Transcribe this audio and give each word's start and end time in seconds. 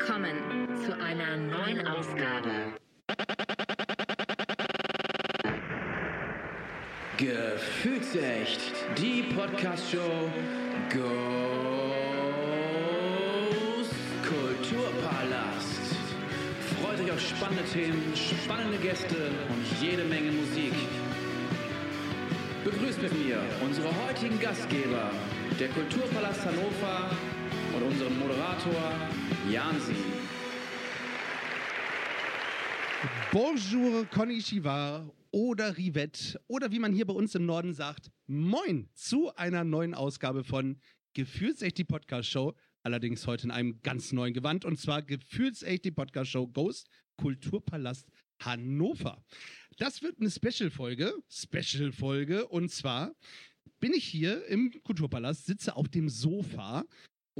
willkommen 0.00 0.66
zu 0.82 0.92
einer 0.94 1.36
neuen 1.36 1.86
Ausgabe. 1.86 2.72
Gefühlsecht, 7.18 8.60
die 8.96 9.24
Podcast-Show 9.34 10.30
Ghost 10.88 11.04
Kulturpalast. 14.26 15.96
Freut 16.80 17.00
euch 17.00 17.12
auf 17.12 17.20
spannende 17.20 17.64
Themen, 17.64 18.14
spannende 18.16 18.78
Gäste 18.78 19.30
und 19.50 19.82
jede 19.82 20.04
Menge 20.04 20.32
Musik. 20.32 20.72
Begrüßt 22.64 23.02
mit 23.02 23.12
mir 23.26 23.42
unsere 23.62 23.88
heutigen 24.06 24.40
Gastgeber, 24.40 25.10
der 25.58 25.68
Kulturpalast 25.68 26.46
Hannover 26.46 27.10
und 27.76 27.82
unseren 27.82 28.18
Moderator 28.18 29.09
Jansi. 29.48 29.94
Bonjour, 33.32 34.04
konnichiwa 34.06 35.10
oder 35.30 35.76
Rivette 35.76 36.40
oder 36.46 36.70
wie 36.70 36.78
man 36.78 36.92
hier 36.92 37.06
bei 37.06 37.14
uns 37.14 37.34
im 37.34 37.46
Norden 37.46 37.72
sagt, 37.72 38.10
moin 38.26 38.88
zu 38.94 39.34
einer 39.36 39.64
neuen 39.64 39.94
Ausgabe 39.94 40.44
von 40.44 40.78
Gefühlsecht 41.14 41.78
die 41.78 41.84
Podcast 41.84 42.28
Show. 42.28 42.54
Allerdings 42.82 43.26
heute 43.26 43.44
in 43.44 43.50
einem 43.50 43.80
ganz 43.82 44.12
neuen 44.12 44.34
Gewand 44.34 44.64
und 44.64 44.78
zwar 44.78 45.02
Gefühlsecht 45.02 45.84
die 45.84 45.90
Podcast 45.90 46.30
Show 46.30 46.46
Ghost 46.46 46.88
Kulturpalast 47.16 48.06
Hannover. 48.42 49.24
Das 49.78 50.02
wird 50.02 50.20
eine 50.20 50.30
Special-Folge, 50.30 51.14
Special-Folge 51.30 52.46
und 52.46 52.70
zwar 52.70 53.14
bin 53.80 53.94
ich 53.94 54.04
hier 54.04 54.46
im 54.46 54.70
Kulturpalast, 54.82 55.46
sitze 55.46 55.76
auf 55.76 55.88
dem 55.88 56.10
Sofa 56.10 56.84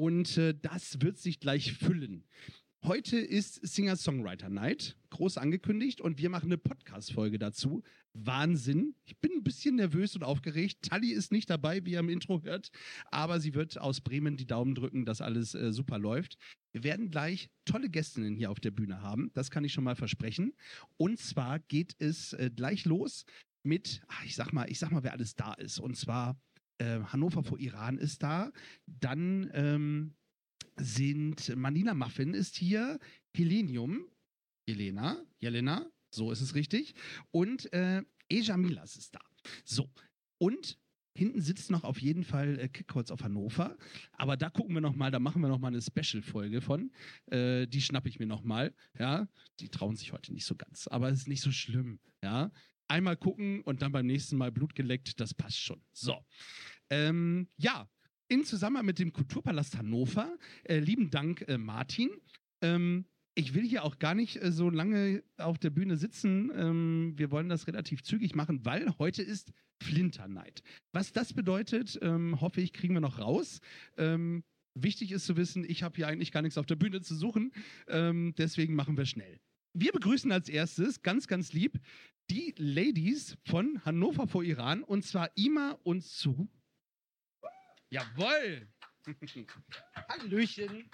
und 0.00 0.38
äh, 0.38 0.54
das 0.54 1.02
wird 1.02 1.18
sich 1.18 1.40
gleich 1.40 1.74
füllen. 1.74 2.24
Heute 2.82 3.18
ist 3.18 3.56
Singer-Songwriter 3.56 4.48
Night, 4.48 4.96
groß 5.10 5.36
angekündigt, 5.36 6.00
und 6.00 6.18
wir 6.18 6.30
machen 6.30 6.46
eine 6.46 6.56
Podcast-Folge 6.56 7.38
dazu. 7.38 7.82
Wahnsinn. 8.14 8.94
Ich 9.04 9.18
bin 9.18 9.30
ein 9.32 9.44
bisschen 9.44 9.76
nervös 9.76 10.16
und 10.16 10.24
aufgeregt. 10.24 10.78
Tali 10.80 11.10
ist 11.10 11.32
nicht 11.32 11.50
dabei, 11.50 11.84
wie 11.84 11.92
ihr 11.92 11.98
im 11.98 12.08
Intro 12.08 12.42
hört, 12.42 12.70
aber 13.10 13.40
sie 13.40 13.52
wird 13.52 13.76
aus 13.78 14.00
Bremen 14.00 14.38
die 14.38 14.46
Daumen 14.46 14.74
drücken, 14.74 15.04
dass 15.04 15.20
alles 15.20 15.54
äh, 15.54 15.70
super 15.70 15.98
läuft. 15.98 16.38
Wir 16.72 16.82
werden 16.82 17.10
gleich 17.10 17.50
tolle 17.66 17.90
Gästinnen 17.90 18.34
hier 18.34 18.50
auf 18.50 18.58
der 18.58 18.70
Bühne 18.70 19.02
haben. 19.02 19.30
Das 19.34 19.50
kann 19.50 19.64
ich 19.64 19.74
schon 19.74 19.84
mal 19.84 19.96
versprechen. 19.96 20.54
Und 20.96 21.18
zwar 21.18 21.58
geht 21.58 21.94
es 21.98 22.32
äh, 22.32 22.50
gleich 22.50 22.86
los 22.86 23.26
mit, 23.62 24.00
ach, 24.08 24.24
ich 24.24 24.34
sag 24.34 24.54
mal, 24.54 24.70
ich 24.70 24.78
sag 24.78 24.92
mal, 24.92 25.02
wer 25.02 25.12
alles 25.12 25.34
da 25.34 25.52
ist. 25.52 25.78
Und 25.78 25.98
zwar 25.98 26.40
äh, 26.80 27.00
Hannover 27.04 27.42
vor 27.44 27.58
Iran 27.58 27.98
ist 27.98 28.22
da. 28.22 28.50
Dann 28.86 29.50
ähm, 29.52 30.14
sind 30.76 31.54
Manila 31.56 31.94
Muffin 31.94 32.34
ist 32.34 32.56
hier, 32.56 32.98
Helenium, 33.36 34.06
Jelena, 34.66 35.22
Jelena, 35.38 35.90
so 36.14 36.32
ist 36.32 36.40
es 36.40 36.54
richtig, 36.54 36.94
und 37.30 37.72
äh, 37.72 38.02
Eja 38.28 38.56
Milas 38.56 38.96
ist 38.96 39.14
da. 39.14 39.20
So, 39.64 39.90
und 40.38 40.78
hinten 41.16 41.40
sitzt 41.40 41.70
noch 41.70 41.84
auf 41.84 42.00
jeden 42.00 42.24
Fall 42.24 42.58
äh, 42.58 42.68
Kickholz 42.68 43.10
auf 43.10 43.22
Hannover, 43.22 43.76
aber 44.12 44.36
da 44.36 44.48
gucken 44.48 44.74
wir 44.74 44.80
noch 44.80 44.94
mal, 44.94 45.10
da 45.10 45.18
machen 45.18 45.42
wir 45.42 45.48
noch 45.48 45.58
mal 45.58 45.68
eine 45.68 45.82
Special-Folge 45.82 46.60
von, 46.60 46.92
äh, 47.26 47.66
die 47.66 47.82
schnappe 47.82 48.08
ich 48.08 48.18
mir 48.18 48.26
noch 48.26 48.42
mal, 48.42 48.74
ja, 48.98 49.28
die 49.58 49.68
trauen 49.68 49.96
sich 49.96 50.12
heute 50.12 50.32
nicht 50.32 50.46
so 50.46 50.54
ganz, 50.54 50.86
aber 50.86 51.10
es 51.10 51.20
ist 51.20 51.28
nicht 51.28 51.42
so 51.42 51.52
schlimm, 51.52 52.00
ja. 52.22 52.50
Einmal 52.90 53.16
gucken 53.16 53.62
und 53.62 53.82
dann 53.82 53.92
beim 53.92 54.06
nächsten 54.06 54.36
Mal 54.36 54.50
Blut 54.50 54.74
geleckt, 54.74 55.20
das 55.20 55.32
passt 55.32 55.60
schon. 55.60 55.80
So, 55.92 56.26
ähm, 56.90 57.46
ja, 57.56 57.88
in 58.26 58.44
Zusammenhang 58.44 58.84
mit 58.84 58.98
dem 58.98 59.12
Kulturpalast 59.12 59.78
Hannover. 59.78 60.36
Äh, 60.64 60.80
lieben 60.80 61.08
Dank, 61.08 61.44
äh, 61.46 61.56
Martin. 61.56 62.10
Ähm, 62.62 63.06
ich 63.36 63.54
will 63.54 63.64
hier 63.64 63.84
auch 63.84 64.00
gar 64.00 64.16
nicht 64.16 64.42
äh, 64.42 64.50
so 64.50 64.70
lange 64.70 65.22
auf 65.36 65.56
der 65.58 65.70
Bühne 65.70 65.96
sitzen. 65.96 66.50
Ähm, 66.52 67.12
wir 67.16 67.30
wollen 67.30 67.48
das 67.48 67.68
relativ 67.68 68.02
zügig 68.02 68.34
machen, 68.34 68.64
weil 68.64 68.98
heute 68.98 69.22
ist 69.22 69.52
Flinter 69.80 70.26
Night. 70.26 70.62
Was 70.92 71.12
das 71.12 71.32
bedeutet, 71.32 71.96
ähm, 72.02 72.40
hoffe 72.40 72.60
ich, 72.60 72.72
kriegen 72.72 72.94
wir 72.94 73.00
noch 73.00 73.20
raus. 73.20 73.60
Ähm, 73.98 74.42
wichtig 74.74 75.12
ist 75.12 75.26
zu 75.26 75.36
wissen, 75.36 75.64
ich 75.64 75.84
habe 75.84 75.94
hier 75.94 76.08
eigentlich 76.08 76.32
gar 76.32 76.42
nichts 76.42 76.58
auf 76.58 76.66
der 76.66 76.76
Bühne 76.76 77.02
zu 77.02 77.14
suchen. 77.14 77.52
Ähm, 77.86 78.34
deswegen 78.36 78.74
machen 78.74 78.96
wir 78.96 79.06
schnell. 79.06 79.38
Wir 79.72 79.92
begrüßen 79.92 80.32
als 80.32 80.48
erstes 80.48 81.02
ganz, 81.02 81.28
ganz 81.28 81.52
lieb 81.52 81.78
die 82.30 82.54
Ladies 82.58 83.36
von 83.44 83.84
Hannover 83.84 84.28
vor 84.28 84.44
Iran 84.44 84.84
und 84.84 85.04
zwar 85.04 85.30
Ima 85.34 85.72
und 85.82 86.04
Su. 86.04 86.48
Jawoll! 87.90 88.68
Hallöchen! 90.08 90.88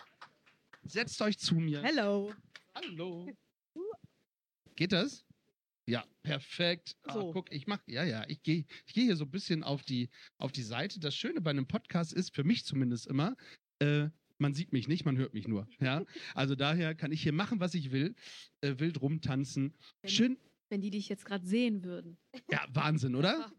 Setzt 0.84 1.20
euch 1.20 1.38
zu 1.38 1.56
mir. 1.56 1.82
Hello. 1.82 2.32
Hallo. 2.74 3.30
Geht 4.76 4.92
das? 4.92 5.26
Ja, 5.84 6.06
perfekt. 6.22 6.97
Ah, 7.02 7.12
So. 7.12 7.32
guck, 7.32 7.53
ich 7.53 7.66
mach, 7.66 7.82
ja, 7.86 8.03
ja, 8.04 8.24
ich 8.28 8.42
gehe 8.42 8.64
ich 8.86 8.94
geh 8.94 9.03
hier 9.03 9.16
so 9.16 9.24
ein 9.24 9.30
bisschen 9.30 9.62
auf 9.62 9.82
die, 9.82 10.08
auf 10.38 10.53
die 10.53 10.62
Seite. 10.62 11.00
Das 11.00 11.14
Schöne 11.14 11.42
bei 11.42 11.50
einem 11.50 11.66
Podcast 11.66 12.14
ist, 12.14 12.34
für 12.34 12.44
mich 12.44 12.64
zumindest 12.64 13.06
immer, 13.08 13.36
äh, 13.80 14.08
man 14.38 14.54
sieht 14.54 14.72
mich 14.72 14.88
nicht, 14.88 15.04
man 15.04 15.18
hört 15.18 15.34
mich 15.34 15.48
nur. 15.48 15.68
Ja, 15.80 16.03
also 16.34 16.54
daher 16.54 16.94
kann 16.94 17.12
ich 17.12 17.22
hier 17.22 17.32
machen, 17.32 17.60
was 17.60 17.74
ich 17.74 17.91
will, 17.92 18.14
äh, 18.62 18.78
wild 18.78 19.03
rumtanzen. 19.03 19.74
Schön, 20.04 20.38
Wenn 20.69 20.81
die 20.81 20.91
dich 20.91 21.09
jetzt 21.09 21.25
gerade 21.25 21.47
sehen 21.47 21.84
würden. 21.84 22.19
ja, 22.50 22.66
Wahnsinn, 22.72 23.15
oder? 23.15 23.53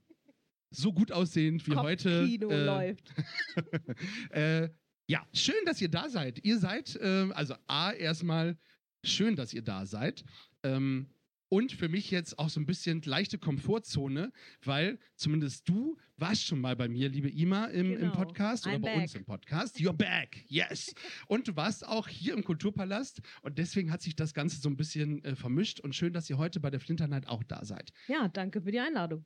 So 0.70 0.92
gut 0.92 1.12
aussehend 1.12 1.66
wie 1.68 1.76
heute. 1.76 2.20
Kopfkino 2.20 2.50
äh, 2.50 2.66
läuft. 2.66 3.14
äh, 4.32 4.70
ja, 5.10 5.26
schön, 5.34 5.64
dass 5.66 5.82
ihr 5.82 5.90
da 5.90 6.10
seid. 6.10 6.44
Ihr 6.44 6.60
seid, 6.60 7.00
ähm, 7.02 7.32
also 7.32 7.56
A, 7.68 7.94
erstmal 7.94 8.58
schön, 9.04 9.36
dass 9.38 9.54
ihr 9.54 9.62
da 9.62 9.86
seid. 9.86 10.26
Ähm, 10.64 11.10
und 11.50 11.72
für 11.72 11.88
mich 11.90 12.12
jetzt 12.12 12.38
auch 12.40 12.50
so 12.50 12.60
ein 12.60 12.66
bisschen 12.66 13.02
leichte 13.04 13.38
Komfortzone, 13.38 14.32
weil 14.64 15.00
zumindest 15.16 15.68
du 15.70 15.98
warst 16.18 16.46
schon 16.46 16.60
mal 16.60 16.76
bei 16.76 16.88
mir, 16.88 17.10
liebe 17.10 17.30
Ima, 17.30 17.66
im, 17.66 17.92
im 17.94 18.00
Genau. 18.00 18.14
Podcast 18.14 18.66
oder 18.68 18.76
I'm 18.76 18.80
bei 18.82 18.94
back. 18.94 19.02
uns 19.04 19.16
im 19.16 19.26
Podcast. 19.26 19.78
You're 19.78 19.94
back, 19.94 20.44
yes. 20.48 20.94
Und 21.28 21.48
du 21.48 21.56
warst 21.56 21.86
auch 21.88 22.08
hier 22.08 22.34
im 22.34 22.44
Kulturpalast 22.44 23.22
und 23.44 23.58
deswegen 23.58 23.92
hat 23.92 24.02
sich 24.02 24.16
das 24.16 24.34
Ganze 24.34 24.60
so 24.60 24.70
ein 24.70 24.76
bisschen 24.78 25.24
äh, 25.24 25.36
vermischt 25.36 25.80
und 25.80 25.96
schön, 25.96 26.14
dass 26.14 26.30
ihr 26.30 26.38
heute 26.38 26.60
bei 26.60 26.70
der 26.70 26.80
Flinter 26.80 27.08
Night 27.08 27.28
auch 27.28 27.44
da 27.44 27.64
seid 27.64 27.92
Ja, 28.08 28.28
danke 28.28 28.62
für 28.62 28.72
die 28.72 28.80
Einladung. 28.80 29.26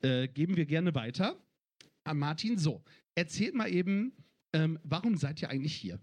äh, 0.00 0.28
geben 0.28 0.56
wir 0.56 0.66
gerne 0.66 0.94
weiter 0.94 1.36
an 2.04 2.18
Martin. 2.18 2.58
So, 2.58 2.82
erzählt 3.14 3.54
mal 3.54 3.70
eben, 3.70 4.16
ähm, 4.52 4.78
warum 4.82 5.16
seid 5.16 5.40
ihr 5.42 5.50
eigentlich 5.50 5.74
hier? 5.74 6.00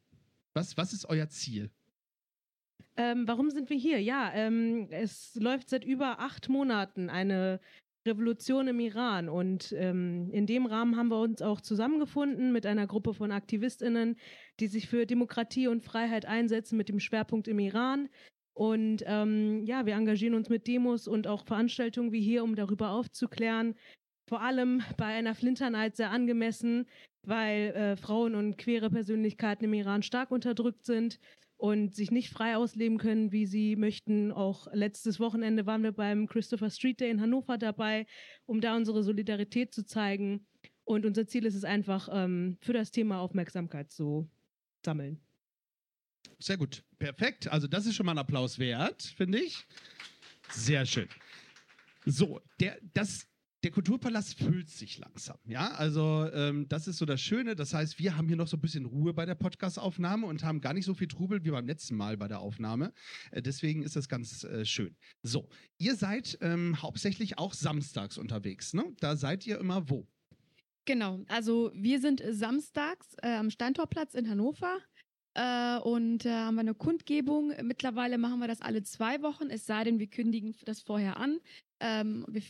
Was, 0.54 0.78
was 0.78 0.94
ist 0.94 1.06
euer 1.06 1.28
Ziel? 1.30 1.72
Ähm, 2.98 3.28
warum 3.28 3.50
sind 3.50 3.70
wir 3.70 3.78
hier? 3.78 4.02
Ja, 4.02 4.30
ähm, 4.34 4.88
es 4.92 5.34
läuft 5.36 5.70
seit 5.70 5.86
über 5.86 6.20
acht 6.20 6.50
Monaten 6.50 7.10
eine 7.10 7.62
Revolution 8.06 8.68
im 8.68 8.80
Iran 8.80 9.30
und 9.30 9.74
ähm, 9.78 10.30
in 10.32 10.46
dem 10.46 10.66
Rahmen 10.66 10.98
haben 10.98 11.10
wir 11.10 11.22
uns 11.22 11.42
auch 11.42 11.62
zusammengefunden 11.62 12.52
mit 12.52 12.66
einer 12.66 12.88
Gruppe 12.88 13.14
von 13.14 13.32
AktivistInnen, 13.32 14.18
die 14.60 14.68
sich 14.68 14.88
für 14.88 15.06
Demokratie 15.06 15.68
und 15.68 15.84
Freiheit 15.84 16.26
einsetzen 16.26 16.78
mit 16.78 16.90
dem 16.90 17.00
Schwerpunkt 17.00 17.48
im 17.48 17.60
Iran. 17.60 18.10
Und 18.54 19.04
ähm, 19.06 19.64
ja, 19.64 19.86
wir 19.86 19.94
engagieren 19.96 20.34
uns 20.34 20.50
mit 20.50 20.68
Demos 20.68 21.08
und 21.08 21.28
auch 21.28 21.46
Veranstaltungen 21.46 22.12
wie 22.12 22.22
hier, 22.22 22.44
um 22.44 22.56
darüber 22.56 22.92
aufzuklären. 22.92 23.76
Vor 24.28 24.42
allem 24.42 24.82
bei 24.98 25.06
einer 25.06 25.36
Flinter 25.36 25.70
Night 25.70 25.96
sehr 25.96 26.12
angemessen, 26.12 26.86
weil 27.26 27.70
äh, 27.70 27.96
Frauen 27.96 28.36
und 28.36 28.58
queere 28.58 28.90
Persönlichkeiten 28.90 29.66
im 29.66 29.74
Iran 29.74 30.04
stark 30.04 30.32
unterdrückt 30.32 30.86
sind 30.86 31.20
und 31.60 31.94
sich 31.94 32.10
nicht 32.10 32.30
frei 32.30 32.56
ausleben 32.56 32.98
können, 32.98 33.34
wie 33.34 33.46
sie 33.46 33.76
möchten. 33.76 34.32
Auch 34.32 34.68
letztes 34.72 35.20
Wochenende 35.20 35.66
waren 35.66 35.84
wir 35.84 35.92
beim 35.92 36.26
Christopher 36.26 36.70
Street 36.70 37.02
Day 37.02 37.12
in 37.12 37.20
Hannover 37.20 37.58
dabei, 37.58 38.08
um 38.46 38.62
da 38.62 38.78
unsere 38.78 39.04
Solidarität 39.04 39.74
zu 39.74 39.86
zeigen. 39.86 40.48
Und 40.86 41.06
unser 41.06 41.28
Ziel 41.28 41.46
ist 41.46 41.56
es 41.56 41.66
einfach, 41.66 42.08
ähm, 42.14 42.58
für 42.62 42.72
das 42.72 42.92
Thema 42.92 43.20
Aufmerksamkeit 43.20 43.92
zu 43.92 44.30
sammeln. 44.86 45.20
Sehr 46.40 46.56
gut. 46.56 46.86
Perfekt. 46.98 47.50
Also, 47.50 47.68
das 47.68 47.86
ist 47.86 47.96
schon 47.96 48.06
mal 48.06 48.14
ein 48.14 48.20
Applaus 48.20 48.58
wert, 48.58 49.04
finde 49.18 49.40
ich. 49.40 49.66
Sehr 50.52 50.86
schön. 50.86 51.10
So, 52.06 52.40
der, 52.62 52.80
das, 52.94 53.28
der 53.64 53.72
Kulturpalast 53.72 54.40
füllt 54.40 54.70
sich 54.70 55.00
langsam. 55.00 55.38
Ja, 55.46 55.72
also 55.72 56.30
ähm, 56.34 56.68
das 56.70 56.88
ist 56.88 56.98
so 56.98 57.06
das 57.06 57.20
Schöne. 57.20 57.56
Das 57.56 57.74
heißt, 57.74 58.00
wir 58.00 58.16
haben 58.16 58.28
hier 58.28 58.38
noch 58.38 58.48
so 58.48 58.58
ein 58.58 58.62
bisschen 58.62 58.86
Ruhe 58.86 59.14
bei 59.14 59.26
der 59.26 59.36
Podcast-Aufnahme 59.36 60.28
und 60.28 60.44
haben 60.44 60.62
gar 60.62 60.74
nicht 60.74 60.86
so 60.86 60.94
viel 60.94 61.08
Trubel 61.08 61.44
wie 61.44 61.52
beim 61.52 61.68
letzten 61.68 61.96
Mal 61.96 62.16
bei 62.16 62.28
der 62.28 62.40
Aufnahme. 62.40 62.94
Äh, 63.32 63.42
deswegen 63.42 63.84
ist 63.84 63.96
das 63.96 64.08
ganz 64.08 64.44
äh, 64.44 64.66
schön. 64.66 64.96
So, 65.24 65.50
ihr 65.78 65.96
seid 65.96 66.38
ähm, 66.42 66.82
hauptsächlich 66.82 67.38
auch 67.38 67.54
samstags 67.54 68.18
unterwegs. 68.18 68.74
Ne? 68.74 68.86
Da 69.00 69.16
seid 69.18 69.46
ihr 69.46 69.60
immer 69.60 69.90
wo? 69.90 70.08
Genau, 70.86 71.24
also 71.28 71.72
wir 71.76 72.00
sind 72.00 72.24
samstags 72.32 73.14
äh, 73.22 73.36
am 73.36 73.52
Steintorplatz 73.52 74.16
in 74.16 74.30
Hannover. 74.30 74.80
Äh, 75.40 75.80
und 75.80 76.26
äh, 76.26 76.32
haben 76.32 76.56
wir 76.56 76.62
eine 76.62 76.74
Kundgebung. 76.74 77.54
Mittlerweile 77.64 78.18
machen 78.18 78.40
wir 78.40 78.50
das 78.50 78.62
alle 78.62 78.84
zwei 78.84 79.22
Wochen, 79.22 79.50
es 79.50 79.66
sei 79.66 79.86
denn, 79.86 79.98
wir 79.98 80.08
kündigen 80.08 80.54
das 80.66 80.82
vorher 80.82 81.16
an. 81.16 81.40
Ähm, 81.80 82.26
wir, 82.28 82.42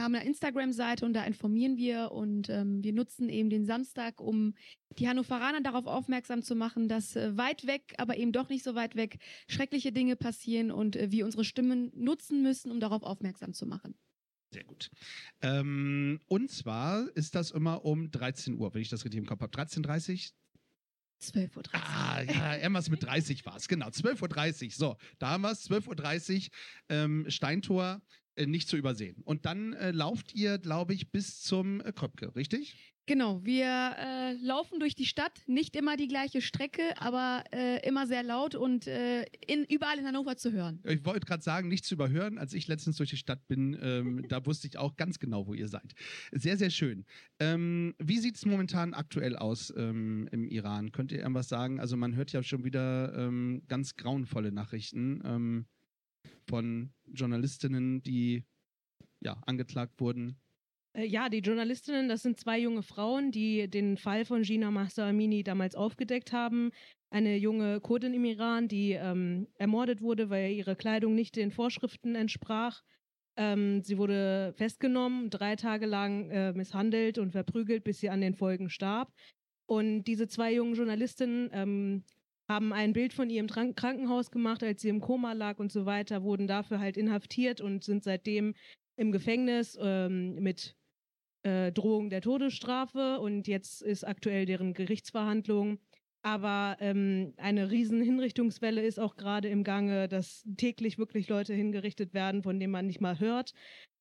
haben 0.00 0.14
eine 0.14 0.24
Instagram-Seite 0.24 1.04
und 1.04 1.12
da 1.12 1.24
informieren 1.24 1.76
wir 1.76 2.12
und 2.12 2.48
ähm, 2.48 2.82
wir 2.82 2.94
nutzen 2.94 3.28
eben 3.28 3.50
den 3.50 3.66
Samstag, 3.66 4.18
um 4.18 4.54
die 4.98 5.06
Hannoveraner 5.06 5.60
darauf 5.60 5.86
aufmerksam 5.86 6.40
zu 6.40 6.54
machen, 6.54 6.88
dass 6.88 7.16
äh, 7.16 7.36
weit 7.36 7.66
weg, 7.66 7.94
aber 7.98 8.16
eben 8.16 8.32
doch 8.32 8.48
nicht 8.48 8.64
so 8.64 8.74
weit 8.74 8.96
weg, 8.96 9.18
schreckliche 9.46 9.92
Dinge 9.92 10.16
passieren 10.16 10.70
und 10.70 10.96
äh, 10.96 11.10
wir 11.10 11.26
unsere 11.26 11.44
Stimmen 11.44 11.92
nutzen 11.94 12.40
müssen, 12.42 12.70
um 12.70 12.80
darauf 12.80 13.02
aufmerksam 13.02 13.52
zu 13.52 13.66
machen. 13.66 13.94
Sehr 14.54 14.64
gut. 14.64 14.88
Ähm, 15.42 16.20
und 16.28 16.50
zwar 16.50 17.14
ist 17.14 17.34
das 17.34 17.50
immer 17.50 17.84
um 17.84 18.10
13 18.10 18.54
Uhr, 18.54 18.72
wenn 18.72 18.80
ich 18.80 18.88
das 18.88 19.04
richtig 19.04 19.18
im 19.18 19.26
Kopf 19.26 19.42
habe. 19.42 19.54
13.30 19.54 20.32
12.30 21.22 21.56
Uhr. 21.56 21.62
Ah, 21.72 22.22
ja, 22.22 22.56
irgendwas 22.56 22.90
mit 22.90 23.02
30 23.02 23.44
war 23.46 23.56
es. 23.56 23.68
Genau, 23.68 23.88
12.30 23.88 24.64
Uhr. 24.66 24.70
So, 24.72 24.96
da 25.18 25.30
haben 25.30 25.42
wir 25.42 25.50
es. 25.50 25.68
12.30 25.70 26.36
Uhr. 26.36 26.50
Ähm, 26.88 27.24
Steintor 27.28 28.02
äh, 28.36 28.46
nicht 28.46 28.68
zu 28.68 28.76
übersehen. 28.76 29.22
Und 29.24 29.46
dann 29.46 29.72
äh, 29.74 29.90
lauft 29.90 30.34
ihr, 30.34 30.58
glaube 30.58 30.94
ich, 30.94 31.10
bis 31.10 31.42
zum 31.42 31.80
äh, 31.80 31.92
Kröpke, 31.92 32.34
richtig? 32.36 32.95
Genau, 33.06 33.44
wir 33.44 33.94
äh, 33.98 34.32
laufen 34.44 34.80
durch 34.80 34.96
die 34.96 35.06
Stadt, 35.06 35.40
nicht 35.46 35.76
immer 35.76 35.96
die 35.96 36.08
gleiche 36.08 36.40
Strecke, 36.40 36.82
aber 36.96 37.44
äh, 37.52 37.86
immer 37.86 38.04
sehr 38.08 38.24
laut 38.24 38.56
und 38.56 38.88
äh, 38.88 39.22
in, 39.46 39.64
überall 39.64 39.98
in 40.00 40.06
Hannover 40.06 40.36
zu 40.36 40.50
hören. 40.50 40.80
Ich 40.82 41.04
wollte 41.04 41.24
gerade 41.24 41.42
sagen, 41.42 41.68
nicht 41.68 41.84
zu 41.84 41.94
überhören. 41.94 42.36
Als 42.36 42.52
ich 42.52 42.66
letztens 42.66 42.96
durch 42.96 43.10
die 43.10 43.16
Stadt 43.16 43.46
bin, 43.46 43.78
ähm, 43.80 44.24
da 44.28 44.44
wusste 44.44 44.66
ich 44.66 44.76
auch 44.76 44.96
ganz 44.96 45.20
genau, 45.20 45.46
wo 45.46 45.54
ihr 45.54 45.68
seid. 45.68 45.94
Sehr, 46.32 46.56
sehr 46.56 46.70
schön. 46.70 47.04
Ähm, 47.38 47.94
wie 48.00 48.18
sieht 48.18 48.34
es 48.34 48.44
momentan 48.44 48.92
aktuell 48.92 49.36
aus 49.36 49.72
ähm, 49.76 50.28
im 50.32 50.48
Iran? 50.48 50.90
Könnt 50.90 51.12
ihr 51.12 51.18
irgendwas 51.18 51.48
sagen? 51.48 51.78
Also 51.78 51.96
man 51.96 52.16
hört 52.16 52.32
ja 52.32 52.42
schon 52.42 52.64
wieder 52.64 53.16
ähm, 53.16 53.62
ganz 53.68 53.94
grauenvolle 53.94 54.50
Nachrichten 54.50 55.22
ähm, 55.24 55.66
von 56.48 56.90
Journalistinnen, 57.06 58.02
die 58.02 58.42
ja, 59.20 59.40
angeklagt 59.46 60.00
wurden 60.00 60.40
Ja, 60.98 61.28
die 61.28 61.40
Journalistinnen, 61.40 62.08
das 62.08 62.22
sind 62.22 62.40
zwei 62.40 62.58
junge 62.58 62.82
Frauen, 62.82 63.30
die 63.30 63.68
den 63.68 63.98
Fall 63.98 64.24
von 64.24 64.42
Gina 64.42 64.70
Mahsa 64.70 65.06
Amini 65.06 65.42
damals 65.42 65.74
aufgedeckt 65.74 66.32
haben. 66.32 66.70
Eine 67.10 67.36
junge 67.36 67.80
Kurdin 67.80 68.14
im 68.14 68.24
Iran, 68.24 68.66
die 68.66 68.92
ähm, 68.92 69.46
ermordet 69.58 70.00
wurde, 70.00 70.30
weil 70.30 70.52
ihre 70.52 70.74
Kleidung 70.74 71.14
nicht 71.14 71.36
den 71.36 71.50
Vorschriften 71.50 72.14
entsprach. 72.14 72.82
Ähm, 73.36 73.82
sie 73.82 73.98
wurde 73.98 74.54
festgenommen, 74.56 75.28
drei 75.28 75.54
Tage 75.56 75.84
lang 75.84 76.30
äh, 76.30 76.52
misshandelt 76.54 77.18
und 77.18 77.32
verprügelt, 77.32 77.84
bis 77.84 78.00
sie 78.00 78.08
an 78.08 78.22
den 78.22 78.34
Folgen 78.34 78.70
starb. 78.70 79.12
Und 79.66 80.04
diese 80.04 80.28
zwei 80.28 80.54
jungen 80.54 80.76
Journalistinnen 80.76 81.50
ähm, 81.52 82.04
haben 82.48 82.72
ein 82.72 82.94
Bild 82.94 83.12
von 83.12 83.28
ihr 83.28 83.40
im 83.40 83.48
Krankenhaus 83.48 84.30
gemacht, 84.30 84.62
als 84.62 84.80
sie 84.80 84.88
im 84.88 85.00
Koma 85.00 85.34
lag 85.34 85.58
und 85.58 85.72
so 85.72 85.84
weiter, 85.84 86.22
wurden 86.22 86.46
dafür 86.46 86.78
halt 86.78 86.96
inhaftiert 86.96 87.60
und 87.60 87.84
sind 87.84 88.02
seitdem 88.02 88.54
im 88.96 89.12
Gefängnis 89.12 89.76
ähm, 89.80 90.36
mit 90.36 90.75
äh, 91.46 91.70
Drohung 91.70 92.10
der 92.10 92.20
Todesstrafe 92.20 93.20
und 93.20 93.46
jetzt 93.46 93.80
ist 93.80 94.04
aktuell 94.04 94.46
deren 94.46 94.74
Gerichtsverhandlung. 94.74 95.78
Aber 96.22 96.76
ähm, 96.80 97.34
eine 97.36 97.70
riesen 97.70 98.02
Hinrichtungswelle 98.02 98.82
ist 98.82 98.98
auch 98.98 99.16
gerade 99.16 99.48
im 99.48 99.62
Gange, 99.62 100.08
dass 100.08 100.44
täglich 100.56 100.98
wirklich 100.98 101.28
Leute 101.28 101.54
hingerichtet 101.54 102.14
werden, 102.14 102.42
von 102.42 102.58
denen 102.58 102.72
man 102.72 102.88
nicht 102.88 103.00
mal 103.00 103.20
hört. 103.20 103.54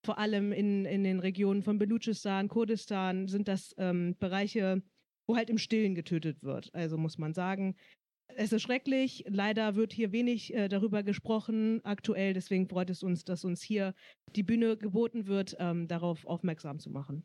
Vor 0.04 0.18
allem 0.18 0.52
in, 0.52 0.86
in 0.86 1.04
den 1.04 1.20
Regionen 1.20 1.62
von 1.62 1.78
Belutschistan, 1.78 2.48
Kurdistan 2.48 3.28
sind 3.28 3.48
das 3.48 3.76
ähm, 3.78 4.16
Bereiche, 4.18 4.82
wo 5.28 5.36
halt 5.36 5.52
im 5.52 5.60
Stillen 5.60 5.94
getötet 5.94 6.42
wird. 6.42 6.74
Also 6.74 6.98
muss 6.98 7.20
man 7.20 7.36
sagen, 7.36 7.76
es 8.38 8.52
ist 8.52 8.64
schrecklich. 8.64 9.24
Leider 9.28 9.76
wird 9.76 9.94
hier 9.94 10.12
wenig 10.12 10.52
äh, 10.56 10.68
darüber 10.68 11.04
gesprochen 11.04 11.82
aktuell. 11.84 12.34
Deswegen 12.34 12.68
freut 12.68 12.90
es 12.90 13.04
uns, 13.04 13.24
dass 13.24 13.46
uns 13.46 13.62
hier 13.62 13.94
die 14.36 14.44
Bühne 14.44 14.78
geboten 14.78 15.28
wird, 15.28 15.56
ähm, 15.60 15.88
darauf 15.88 16.26
aufmerksam 16.26 16.80
zu 16.80 16.90
machen. 16.90 17.24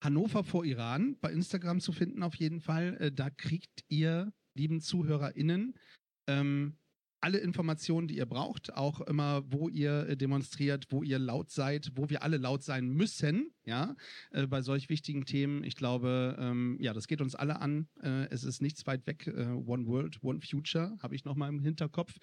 Hannover 0.00 0.44
vor 0.44 0.64
Iran 0.64 1.16
bei 1.20 1.32
Instagram 1.32 1.80
zu 1.80 1.92
finden 1.92 2.22
auf 2.22 2.34
jeden 2.34 2.60
Fall. 2.60 2.96
Äh, 3.00 3.12
da 3.12 3.30
kriegt 3.30 3.84
ihr, 3.88 4.32
lieben 4.54 4.80
ZuhörerInnen, 4.80 5.74
ähm, 6.26 6.76
alle 7.20 7.38
Informationen, 7.38 8.08
die 8.08 8.16
ihr 8.16 8.26
braucht, 8.26 8.74
auch 8.74 9.00
immer, 9.02 9.42
wo 9.52 9.68
ihr 9.68 10.08
äh, 10.08 10.16
demonstriert, 10.16 10.86
wo 10.90 11.02
ihr 11.02 11.18
laut 11.18 11.50
seid, 11.50 11.92
wo 11.94 12.08
wir 12.08 12.22
alle 12.22 12.38
laut 12.38 12.62
sein 12.62 12.88
müssen, 12.88 13.52
ja, 13.64 13.94
äh, 14.30 14.46
bei 14.46 14.62
solch 14.62 14.88
wichtigen 14.88 15.26
Themen. 15.26 15.62
Ich 15.62 15.76
glaube, 15.76 16.36
ähm, 16.38 16.78
ja, 16.80 16.94
das 16.94 17.06
geht 17.06 17.20
uns 17.20 17.34
alle 17.34 17.60
an. 17.60 17.88
Äh, 18.02 18.28
es 18.30 18.44
ist 18.44 18.62
nichts 18.62 18.86
weit 18.86 19.06
weg. 19.06 19.26
Äh, 19.26 19.48
One 19.48 19.86
World, 19.86 20.22
One 20.22 20.40
Future, 20.40 20.96
habe 21.02 21.14
ich 21.14 21.24
noch 21.24 21.36
mal 21.36 21.48
im 21.48 21.60
Hinterkopf. 21.60 22.16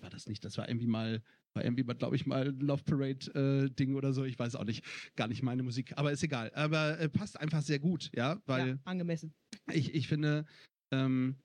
War 0.00 0.10
das 0.10 0.26
nicht? 0.26 0.44
Das 0.44 0.56
war 0.56 0.68
irgendwie 0.68 0.86
mal 0.86 1.22
war 1.54 1.64
irgendwie, 1.64 1.82
glaube 1.82 2.16
ich, 2.16 2.26
mal 2.26 2.48
ein 2.48 2.60
Love 2.60 2.82
Parade-Ding 2.84 3.94
oder 3.94 4.12
so. 4.12 4.24
Ich 4.24 4.38
weiß 4.38 4.56
auch 4.56 4.64
nicht. 4.64 4.84
Gar 5.16 5.28
nicht 5.28 5.42
meine 5.42 5.62
Musik. 5.62 5.92
Aber 5.96 6.12
ist 6.12 6.22
egal. 6.22 6.52
Aber 6.54 6.98
äh, 6.98 7.08
passt 7.08 7.38
einfach 7.38 7.62
sehr 7.62 7.78
gut, 7.78 8.10
ja, 8.14 8.40
weil 8.46 8.68
ja, 8.68 8.78
angemessen. 8.84 9.34
ich, 9.72 9.94
ich 9.94 10.08
finde, 10.08 10.46
ähm, 10.92 11.36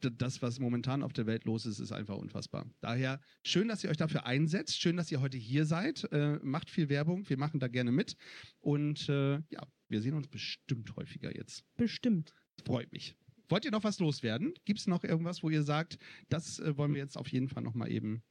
das, 0.00 0.42
was 0.42 0.60
momentan 0.60 1.02
auf 1.02 1.12
der 1.12 1.26
Welt 1.26 1.44
los 1.44 1.66
ist, 1.66 1.80
ist 1.80 1.92
einfach 1.92 2.16
unfassbar. 2.16 2.66
Daher 2.80 3.20
schön, 3.44 3.68
dass 3.68 3.82
ihr 3.82 3.90
euch 3.90 3.96
dafür 3.96 4.26
einsetzt. 4.26 4.80
Schön, 4.80 4.96
dass 4.96 5.10
ihr 5.10 5.20
heute 5.20 5.38
hier 5.38 5.64
seid. 5.64 6.04
Äh, 6.12 6.38
macht 6.42 6.70
viel 6.70 6.88
Werbung. 6.88 7.28
Wir 7.28 7.38
machen 7.38 7.58
da 7.58 7.68
gerne 7.68 7.90
mit. 7.90 8.16
Und 8.60 9.08
äh, 9.08 9.34
ja, 9.50 9.66
wir 9.88 10.00
sehen 10.00 10.14
uns 10.14 10.28
bestimmt 10.28 10.94
häufiger 10.96 11.34
jetzt. 11.34 11.64
Bestimmt. 11.76 12.34
Freut 12.64 12.92
mich. 12.92 13.16
Wollt 13.48 13.64
ihr 13.64 13.70
noch 13.70 13.84
was 13.84 13.98
loswerden? 13.98 14.52
Gibt 14.66 14.80
es 14.80 14.86
noch 14.86 15.04
irgendwas, 15.04 15.42
wo 15.42 15.48
ihr 15.48 15.62
sagt, 15.62 15.98
das 16.28 16.58
äh, 16.58 16.76
wollen 16.76 16.92
wir 16.92 17.00
jetzt 17.00 17.16
auf 17.16 17.28
jeden 17.28 17.48
Fall 17.48 17.62
noch 17.62 17.74
mal 17.74 17.90
eben 17.90 18.22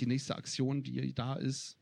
die 0.00 0.06
nächste 0.06 0.36
Aktion, 0.36 0.82
die 0.82 1.14
da 1.14 1.34
ist? 1.34 1.76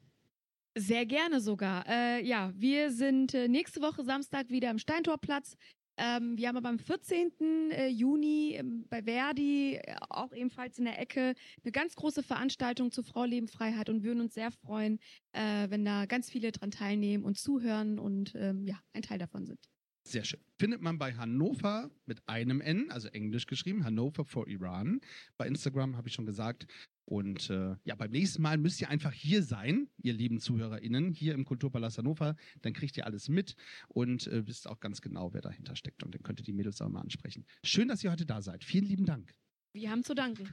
Sehr 0.76 1.06
gerne 1.06 1.40
sogar. 1.40 1.84
Äh, 1.88 2.24
ja, 2.24 2.52
wir 2.54 2.92
sind 2.92 3.34
äh, 3.34 3.48
nächste 3.48 3.80
Woche 3.80 4.04
Samstag 4.04 4.48
wieder 4.50 4.70
im 4.70 4.78
Steintorplatz. 4.78 5.56
Ähm, 5.98 6.38
wir 6.38 6.48
haben 6.48 6.56
aber 6.56 6.68
am 6.68 6.78
14. 6.78 7.32
äh, 7.72 7.88
Juni 7.88 8.54
ähm, 8.54 8.84
bei 8.88 9.02
Verdi, 9.02 9.74
äh, 9.74 9.96
auch 10.08 10.32
ebenfalls 10.32 10.78
in 10.78 10.84
der 10.84 11.00
Ecke, 11.00 11.34
eine 11.64 11.72
ganz 11.72 11.96
große 11.96 12.22
Veranstaltung 12.22 12.92
zu 12.92 13.02
Frau 13.02 13.24
Leben 13.24 13.48
Freiheit 13.48 13.88
und 13.88 14.04
würden 14.04 14.20
uns 14.20 14.34
sehr 14.34 14.52
freuen, 14.52 15.00
äh, 15.32 15.68
wenn 15.70 15.84
da 15.84 16.06
ganz 16.06 16.30
viele 16.30 16.52
dran 16.52 16.70
teilnehmen 16.70 17.24
und 17.24 17.36
zuhören 17.36 17.98
und 17.98 18.32
ähm, 18.36 18.64
ja, 18.68 18.78
ein 18.92 19.02
Teil 19.02 19.18
davon 19.18 19.46
sind. 19.46 19.58
Sehr 20.04 20.24
schön. 20.24 20.40
Findet 20.58 20.80
man 20.80 20.98
bei 20.98 21.14
Hannover 21.14 21.90
mit 22.06 22.22
einem 22.28 22.60
N, 22.60 22.90
also 22.90 23.08
englisch 23.08 23.46
geschrieben, 23.46 23.84
Hannover 23.84 24.24
for 24.24 24.46
Iran. 24.46 25.00
Bei 25.36 25.46
Instagram 25.46 25.96
habe 25.96 26.08
ich 26.08 26.14
schon 26.14 26.26
gesagt. 26.26 26.66
Und 27.08 27.48
äh, 27.48 27.74
ja, 27.84 27.94
beim 27.94 28.10
nächsten 28.10 28.42
Mal 28.42 28.58
müsst 28.58 28.82
ihr 28.82 28.90
einfach 28.90 29.14
hier 29.14 29.42
sein, 29.42 29.88
ihr 29.96 30.12
lieben 30.12 30.40
ZuhörerInnen, 30.40 31.10
hier 31.10 31.32
im 31.32 31.46
Kulturpalast 31.46 31.96
Hannover. 31.96 32.36
Dann 32.60 32.74
kriegt 32.74 32.98
ihr 32.98 33.06
alles 33.06 33.30
mit 33.30 33.56
und 33.88 34.26
äh, 34.26 34.46
wisst 34.46 34.68
auch 34.68 34.78
ganz 34.78 35.00
genau, 35.00 35.32
wer 35.32 35.40
dahinter 35.40 35.74
steckt. 35.74 36.02
Und 36.02 36.14
dann 36.14 36.22
könnt 36.22 36.40
ihr 36.40 36.44
die 36.44 36.52
Mädels 36.52 36.82
auch 36.82 36.88
mal 36.90 37.00
ansprechen. 37.00 37.46
Schön, 37.64 37.88
dass 37.88 38.04
ihr 38.04 38.10
heute 38.10 38.26
da 38.26 38.42
seid. 38.42 38.62
Vielen 38.62 38.84
lieben 38.84 39.06
Dank. 39.06 39.34
Wir 39.72 39.90
haben 39.90 40.04
zu 40.04 40.14
danken. 40.14 40.52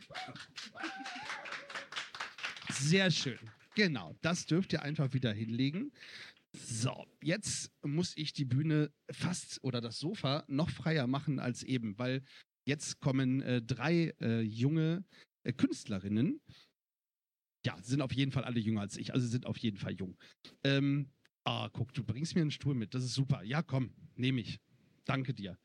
Sehr 2.72 3.12
schön. 3.12 3.40
Genau, 3.76 4.16
das 4.22 4.46
dürft 4.46 4.72
ihr 4.72 4.82
einfach 4.82 5.12
wieder 5.12 5.34
hinlegen. 5.34 5.92
So, 6.54 7.06
jetzt 7.22 7.70
muss 7.84 8.16
ich 8.16 8.32
die 8.32 8.46
Bühne 8.46 8.94
fast 9.12 9.62
oder 9.62 9.82
das 9.82 10.00
Sofa 10.00 10.46
noch 10.48 10.70
freier 10.70 11.06
machen 11.06 11.40
als 11.40 11.64
eben, 11.64 12.00
weil 12.00 12.24
jetzt 12.64 13.02
kommen 13.02 13.42
äh, 13.42 13.62
drei 13.62 14.14
äh, 14.22 14.40
junge 14.40 15.04
äh, 15.46 15.54
Künstlerinnen. 15.54 16.42
Ja, 17.66 17.82
sind 17.82 18.02
auf 18.02 18.14
jeden 18.14 18.32
Fall 18.32 18.44
alle 18.44 18.60
jünger 18.60 18.82
als 18.82 18.98
ich, 18.98 19.14
also 19.14 19.26
sind 19.26 19.46
auf 19.46 19.58
jeden 19.58 19.78
Fall 19.78 19.94
jung. 19.94 20.18
Ähm, 20.64 21.10
ah, 21.46 21.70
guck, 21.74 21.94
du 21.94 22.04
bringst 22.04 22.36
mir 22.36 22.42
einen 22.42 22.52
Stuhl 22.52 22.76
mit, 22.76 22.94
das 22.94 23.04
ist 23.04 23.16
super. 23.16 23.42
Ja, 23.44 23.64
komm, 23.64 23.92
nehme 24.16 24.42
ich. 24.42 24.60
Danke 25.06 25.34
dir. 25.34 25.58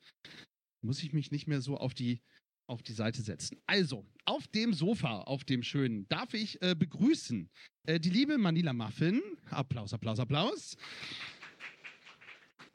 Muss 0.82 1.02
ich 1.02 1.12
mich 1.12 1.30
nicht 1.30 1.46
mehr 1.46 1.60
so 1.60 1.76
auf 1.76 1.92
die 1.94 2.22
auf 2.70 2.82
die 2.84 2.92
Seite 2.92 3.20
setzen. 3.20 3.58
Also, 3.66 4.06
auf 4.25 4.46
dem 4.46 4.72
Sofa, 4.72 5.22
auf 5.22 5.42
dem 5.42 5.64
schönen, 5.64 6.08
darf 6.08 6.34
ich 6.34 6.62
äh, 6.62 6.76
begrüßen 6.76 7.50
äh, 7.87 7.99
die 7.99 8.10
liebe 8.10 8.38
Manila 8.38 8.72
Muffin. 8.72 9.20
Applaus, 9.50 9.92
Applaus, 9.92 10.20
Applaus. 10.20 10.76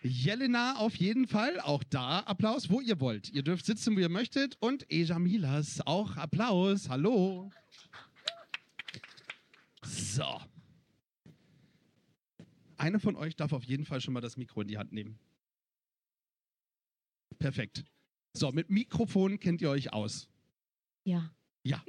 Jelena 0.06 0.78
auf 0.78 0.96
jeden 0.96 1.28
Fall, 1.28 1.60
auch 1.60 1.84
da 1.84 2.20
Applaus, 2.20 2.70
wo 2.70 2.80
ihr 2.80 3.00
wollt. 3.00 3.32
Ihr 3.32 3.42
dürft 3.42 3.66
sitzen, 3.66 3.96
wo 3.96 4.00
ihr 4.00 4.10
möchtet. 4.10 4.56
Und 4.60 4.90
Eja 4.92 5.18
Milas, 5.18 5.82
auch 5.86 6.16
Applaus. 6.16 6.90
Hallo. 6.90 7.50
So. 9.84 10.40
Eine 12.78 13.00
von 13.00 13.16
euch 13.16 13.36
darf 13.36 13.52
auf 13.52 13.64
jeden 13.64 13.86
Fall 13.86 14.00
schon 14.00 14.14
mal 14.14 14.22
das 14.22 14.38
Mikro 14.38 14.62
in 14.62 14.68
die 14.68 14.78
Hand 14.78 14.92
nehmen. 14.94 15.18
Perfekt. 17.40 17.84
So, 18.34 18.52
mit 18.52 18.70
Mikrofon 18.70 19.40
kennt 19.40 19.62
ihr 19.62 19.70
euch 19.72 19.92
aus. 19.92 20.30
Ja. 21.04 21.34
Ja, 21.64 21.84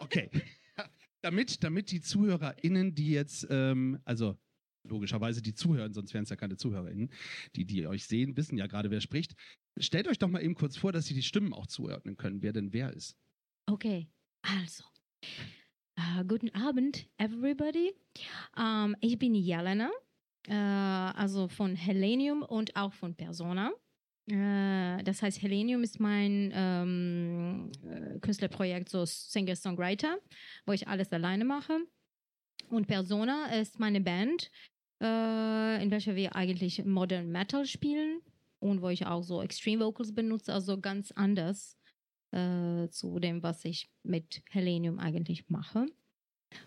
okay. 0.00 0.30
damit, 1.20 1.62
damit 1.62 1.92
die 1.92 2.00
ZuhörerInnen, 2.00 2.94
die 2.94 3.10
jetzt, 3.10 3.46
ähm, 3.50 4.00
also 4.04 4.36
logischerweise 4.84 5.42
die 5.42 5.54
zuhören, 5.54 5.92
sonst 5.94 6.14
wären 6.14 6.24
es 6.24 6.30
ja 6.30 6.36
keine 6.36 6.56
ZuhörerInnen, 6.56 7.10
die, 7.56 7.64
die 7.64 7.86
euch 7.86 8.06
sehen, 8.06 8.36
wissen 8.36 8.58
ja 8.58 8.66
gerade, 8.66 8.90
wer 8.90 9.00
spricht. 9.00 9.34
stellt 9.78 10.08
euch 10.08 10.18
doch 10.18 10.28
mal 10.28 10.42
eben 10.42 10.54
kurz 10.54 10.76
vor, 10.76 10.92
dass 10.92 11.06
Sie 11.06 11.14
die 11.14 11.22
Stimmen 11.22 11.52
auch 11.52 11.66
zuordnen 11.66 12.16
können, 12.16 12.42
wer 12.42 12.52
denn 12.52 12.72
wer 12.72 12.92
ist. 12.92 13.16
Okay, 13.66 14.08
also. 14.42 14.84
Äh, 15.96 16.24
guten 16.26 16.50
Abend, 16.54 17.08
everybody. 17.18 17.92
Ähm, 18.56 18.96
ich 19.00 19.18
bin 19.18 19.34
Jelena, 19.34 19.90
äh, 20.48 20.54
also 20.54 21.48
von 21.48 21.76
Hellenium 21.76 22.42
und 22.42 22.76
auch 22.76 22.92
von 22.92 23.14
Persona. 23.14 23.72
Äh, 24.30 25.02
das 25.04 25.22
heißt, 25.22 25.42
Hellenium 25.42 25.82
ist 25.82 26.00
mein 26.00 26.52
ähm, 26.54 27.72
äh, 27.84 28.18
Künstlerprojekt, 28.20 28.88
so 28.88 29.04
Singer-Songwriter, 29.04 30.18
wo 30.66 30.72
ich 30.72 30.88
alles 30.88 31.12
alleine 31.12 31.44
mache. 31.44 31.78
Und 32.68 32.86
Persona 32.86 33.52
ist 33.60 33.78
meine 33.78 34.00
Band, 34.00 34.50
in 35.06 35.90
welcher 35.90 36.14
wir 36.16 36.36
eigentlich 36.36 36.84
Modern 36.84 37.30
Metal 37.30 37.66
spielen 37.66 38.20
und 38.60 38.82
wo 38.82 38.88
ich 38.88 39.06
auch 39.06 39.22
so 39.22 39.42
Extreme 39.42 39.84
Vocals 39.84 40.14
benutze, 40.14 40.52
also 40.52 40.78
ganz 40.80 41.12
anders 41.12 41.76
äh, 42.30 42.88
zu 42.88 43.18
dem, 43.18 43.42
was 43.42 43.64
ich 43.64 43.90
mit 44.02 44.42
Hellenium 44.50 44.98
eigentlich 44.98 45.48
mache. 45.48 45.86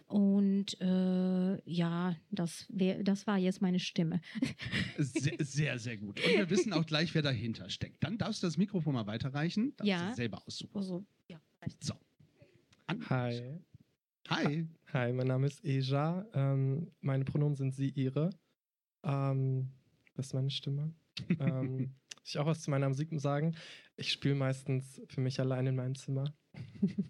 Und 0.08 0.82
äh, 0.82 1.62
ja, 1.70 2.15
das, 2.32 2.65
wär, 2.70 3.04
das 3.04 3.27
war 3.27 3.38
jetzt 3.38 3.62
meine 3.62 3.80
Stimme. 3.80 4.20
Sehr, 4.98 5.36
sehr, 5.39 5.80
sehr 5.80 5.98
gut. 5.98 6.20
Und 6.25 6.38
wir 6.38 6.50
wissen 6.50 6.74
auch 6.74 6.86
gleich, 6.86 7.13
wer 7.13 7.22
dahinter 7.22 7.70
steckt. 7.70 8.04
Dann 8.04 8.18
darfst 8.18 8.42
du 8.42 8.48
das 8.48 8.58
Mikrofon 8.58 8.94
mal 8.96 9.06
weiterreichen. 9.08 9.74
Darfst 9.77 9.89
Ja. 9.89 10.10
du 10.10 10.15
selber 10.15 10.42
aussuchen. 10.48 10.75
Also, 10.75 11.06
ja. 11.27 11.39
So. 11.82 11.94
An 12.88 13.08
Hi. 13.10 13.60
Hi. 14.29 14.67
Hi, 14.91 15.13
mein 15.13 15.27
Name 15.27 15.46
ist 15.46 15.63
Eja. 15.63 16.25
Ähm, 16.34 16.91
meine 17.01 17.25
Pronomen 17.25 17.55
sind 17.55 17.75
sie, 17.75 17.89
ihre. 17.89 18.32
Ähm, 19.03 19.70
das 20.15 20.27
ist 20.27 20.34
meine 20.34 20.50
Stimme. 20.50 20.96
ähm, 21.39 21.94
ich 22.24 22.39
auch 22.39 22.48
was 22.48 22.62
zu 22.62 22.72
meiner 22.72 22.89
Musik 22.89 23.10
sagen. 23.20 23.55
Ich 23.98 24.12
spiele 24.12 24.34
meistens 24.34 25.00
für 25.10 25.22
mich 25.22 25.39
allein 25.39 25.67
in 25.67 25.75
meinem 25.75 25.94
Zimmer. 25.94 26.34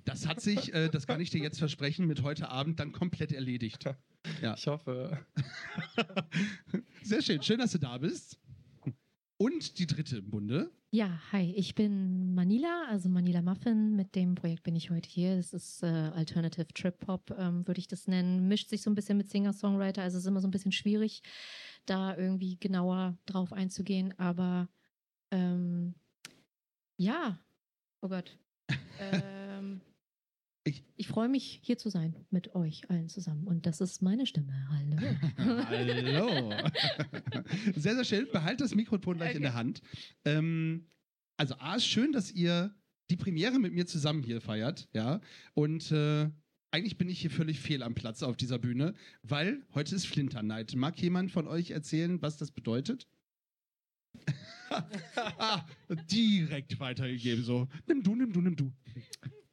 Das 0.03 0.27
hat 0.27 0.41
sich, 0.41 0.73
äh, 0.73 0.89
das 0.89 1.07
kann 1.07 1.21
ich 1.21 1.29
dir 1.29 1.41
jetzt 1.41 1.59
versprechen, 1.59 2.05
mit 2.05 2.21
heute 2.21 2.49
Abend 2.49 2.81
dann 2.81 2.91
komplett 2.91 3.31
erledigt. 3.31 3.85
Ja. 4.41 4.55
Ich 4.55 4.67
hoffe. 4.67 5.25
Sehr 7.03 7.21
schön. 7.21 7.41
Schön, 7.41 7.59
dass 7.59 7.71
du 7.71 7.77
da 7.77 7.97
bist. 7.97 8.39
Und 9.37 9.79
die 9.79 9.87
dritte 9.87 10.17
im 10.17 10.29
Bunde. 10.29 10.71
Ja, 10.95 11.19
hi, 11.33 11.51
ich 11.57 11.75
bin 11.75 12.33
Manila, 12.35 12.85
also 12.87 13.09
Manila 13.09 13.41
Muffin. 13.41 13.97
Mit 13.97 14.15
dem 14.15 14.33
Projekt 14.33 14.63
bin 14.63 14.77
ich 14.77 14.91
heute 14.91 15.09
hier. 15.09 15.31
Es 15.37 15.51
ist 15.51 15.83
äh, 15.83 15.87
Alternative 15.87 16.69
Trip 16.69 16.95
Hop, 17.09 17.35
ähm, 17.37 17.67
würde 17.67 17.81
ich 17.81 17.89
das 17.89 18.07
nennen. 18.07 18.47
Mischt 18.47 18.69
sich 18.69 18.81
so 18.81 18.89
ein 18.89 18.95
bisschen 18.95 19.17
mit 19.17 19.29
Singer-Songwriter, 19.29 20.01
also 20.03 20.17
es 20.17 20.23
ist 20.23 20.29
immer 20.29 20.39
so 20.39 20.47
ein 20.47 20.51
bisschen 20.51 20.71
schwierig, 20.71 21.21
da 21.85 22.15
irgendwie 22.15 22.57
genauer 22.61 23.17
drauf 23.25 23.51
einzugehen. 23.51 24.17
Aber 24.17 24.69
ähm, 25.31 25.95
ja, 26.95 27.39
oh 28.01 28.07
Gott. 28.07 28.39
ähm, 29.01 29.44
Ich- 30.67 30.83
ich 30.97 31.07
freue 31.07 31.29
mich, 31.29 31.59
hier 31.63 31.77
zu 31.77 31.89
sein 31.89 32.15
mit 32.31 32.55
euch 32.55 32.89
allen 32.89 33.07
zusammen. 33.07 33.45
Und 33.45 33.67
das 33.67 33.81
ist 33.81 34.01
meine 34.01 34.25
Stimme. 34.25 34.51
Hallo. 34.69 34.97
Hallo. 35.69 36.53
Sehr, 37.75 37.93
sehr 37.95 38.03
schön. 38.03 38.27
Behalt 38.31 38.61
das 38.61 38.73
Mikrofon 38.73 39.17
gleich 39.17 39.35
in 39.35 39.43
der 39.43 39.53
Hand. 39.53 39.81
Ähm, 40.25 40.87
also, 41.37 41.53
A, 41.59 41.75
ist 41.75 41.85
schön, 41.85 42.11
dass 42.11 42.31
ihr 42.31 42.73
die 43.11 43.15
Premiere 43.15 43.59
mit 43.59 43.73
mir 43.73 43.85
zusammen 43.85 44.23
hier 44.23 44.41
feiert. 44.41 44.89
Ja. 44.93 45.21
Und 45.53 45.91
äh, 45.91 46.31
eigentlich 46.71 46.97
bin 46.97 47.09
ich 47.09 47.21
hier 47.21 47.29
völlig 47.29 47.59
fehl 47.59 47.83
am 47.83 47.93
Platz 47.93 48.23
auf 48.23 48.35
dieser 48.35 48.57
Bühne, 48.57 48.95
weil 49.21 49.63
heute 49.75 49.93
ist 49.95 50.07
Flinter 50.07 50.41
Night. 50.41 50.75
Mag 50.75 50.99
jemand 50.99 51.29
von 51.31 51.47
euch 51.47 51.69
erzählen, 51.71 52.19
was 52.23 52.37
das 52.37 52.49
bedeutet? 52.51 53.07
ah, 55.37 55.63
direkt 56.09 56.79
weitergegeben. 56.79 57.43
So, 57.43 57.67
nimm 57.87 58.01
du, 58.01 58.15
nimm 58.15 58.33
du, 58.33 58.41
nimm 58.41 58.55
du. 58.55 58.71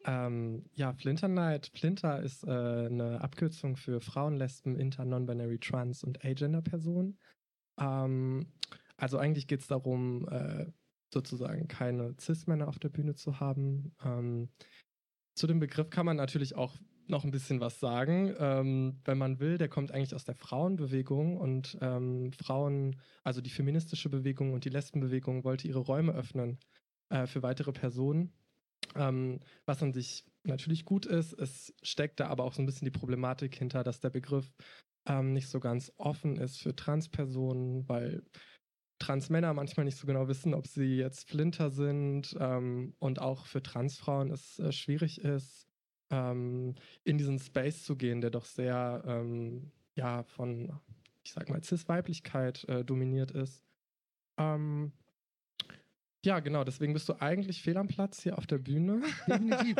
Ähm, 0.05 0.65
ja, 0.75 0.93
Flinter 0.95 1.29
Night. 1.29 1.71
Flinter 1.75 2.23
ist 2.23 2.45
äh, 2.45 2.51
eine 2.51 3.21
Abkürzung 3.21 3.77
für 3.77 4.01
Frauen, 4.01 4.37
Lesben, 4.37 4.77
Inter, 4.77 5.05
Non-Binary, 5.05 5.59
Trans 5.59 6.03
und 6.03 6.25
Agender-Personen. 6.25 7.19
Ähm, 7.79 8.47
also 8.97 9.19
eigentlich 9.19 9.47
geht 9.47 9.61
es 9.61 9.69
darum, 9.69 10.29
äh, 10.29 10.67
sozusagen 11.13 11.69
keine 11.69 12.15
Cis-Männer 12.19 12.69
auf 12.69 12.79
der 12.79 12.89
Bühne 12.89 13.15
zu 13.15 13.41
haben. 13.41 13.95
Ähm, 14.05 14.49
zu 15.35 15.47
dem 15.47 15.61
Begriff 15.61 15.91
kann 15.91 16.07
man 16.07 16.17
natürlich 16.17 16.57
auch 16.57 16.77
noch 17.09 17.25
ein 17.25 17.31
bisschen 17.31 17.61
was 17.61 17.81
sagen, 17.81 18.35
ähm, 18.39 19.01
wenn 19.05 19.19
man 19.19 19.39
will. 19.39 19.59
Der 19.59 19.69
kommt 19.69 19.93
eigentlich 19.93 20.15
aus 20.15 20.25
der 20.25 20.35
Frauenbewegung 20.35 21.37
und 21.37 21.79
ähm, 21.81 22.33
Frauen, 22.33 23.01
also 23.23 23.41
die 23.41 23.51
feministische 23.51 24.09
Bewegung 24.09 24.53
und 24.53 24.65
die 24.65 24.71
Lesbenbewegung 24.71 25.45
wollte 25.45 25.69
ihre 25.69 25.81
Räume 25.81 26.13
öffnen 26.13 26.59
äh, 27.11 27.27
für 27.27 27.43
weitere 27.43 27.73
Personen. 27.73 28.33
Ähm, 28.95 29.41
was 29.65 29.83
an 29.83 29.93
sich 29.93 30.25
natürlich 30.45 30.85
gut 30.85 31.07
ist, 31.07 31.33
es 31.33 31.75
steckt 31.83 32.21
da 32.21 32.29
aber 32.29 32.45
auch 32.45 32.53
so 32.53 32.63
ein 32.63 32.67
bisschen 32.67 32.85
die 32.85 32.99
Problematik 32.99 33.55
hinter, 33.55 33.85
dass 33.85 34.01
der 34.01 34.11
Begriff 34.11 34.53
ähm, 35.07 35.33
nicht 35.33 35.49
so 35.49 35.61
ganz 35.61 35.93
offen 35.97 36.37
ist 36.37 36.59
für 36.59 36.75
Transpersonen, 36.75 37.89
weil 37.89 38.23
Transmänner 38.99 39.53
manchmal 39.53 39.85
nicht 39.85 39.99
so 39.99 40.07
genau 40.07 40.29
wissen, 40.29 40.55
ob 40.55 40.67
sie 40.67 40.97
jetzt 40.97 41.29
Flinter 41.29 41.71
sind 41.71 42.37
ähm, 42.39 42.95
und 42.99 43.21
auch 43.21 43.47
für 43.47 43.63
Transfrauen 43.63 44.31
es 44.31 44.59
äh, 44.59 44.71
schwierig 44.71 45.21
ist, 45.21 45.67
ähm, 46.11 46.77
in 47.03 47.19
diesen 47.19 47.39
Space 47.41 47.83
zu 47.85 47.97
gehen, 47.97 48.21
der 48.21 48.31
doch 48.31 48.45
sehr 48.45 49.03
ähm, 49.07 49.73
ja 49.97 50.23
von, 50.23 50.79
ich 51.25 51.33
sag 51.33 51.49
mal, 51.49 51.63
Cis-Weiblichkeit 51.63 52.65
äh, 52.69 52.85
dominiert 52.85 53.33
ist. 53.33 53.65
Ähm, 54.39 54.93
ja, 56.25 56.39
genau, 56.41 56.63
deswegen 56.63 56.93
bist 56.93 57.09
du 57.09 57.21
eigentlich 57.21 57.63
fehl 57.63 57.77
am 57.77 57.89
Platz 57.89 58.23
hier 58.23 58.39
auf 58.39 58.47
der 58.47 58.59
Bühne. 58.59 59.03
Definitiv. 59.27 59.77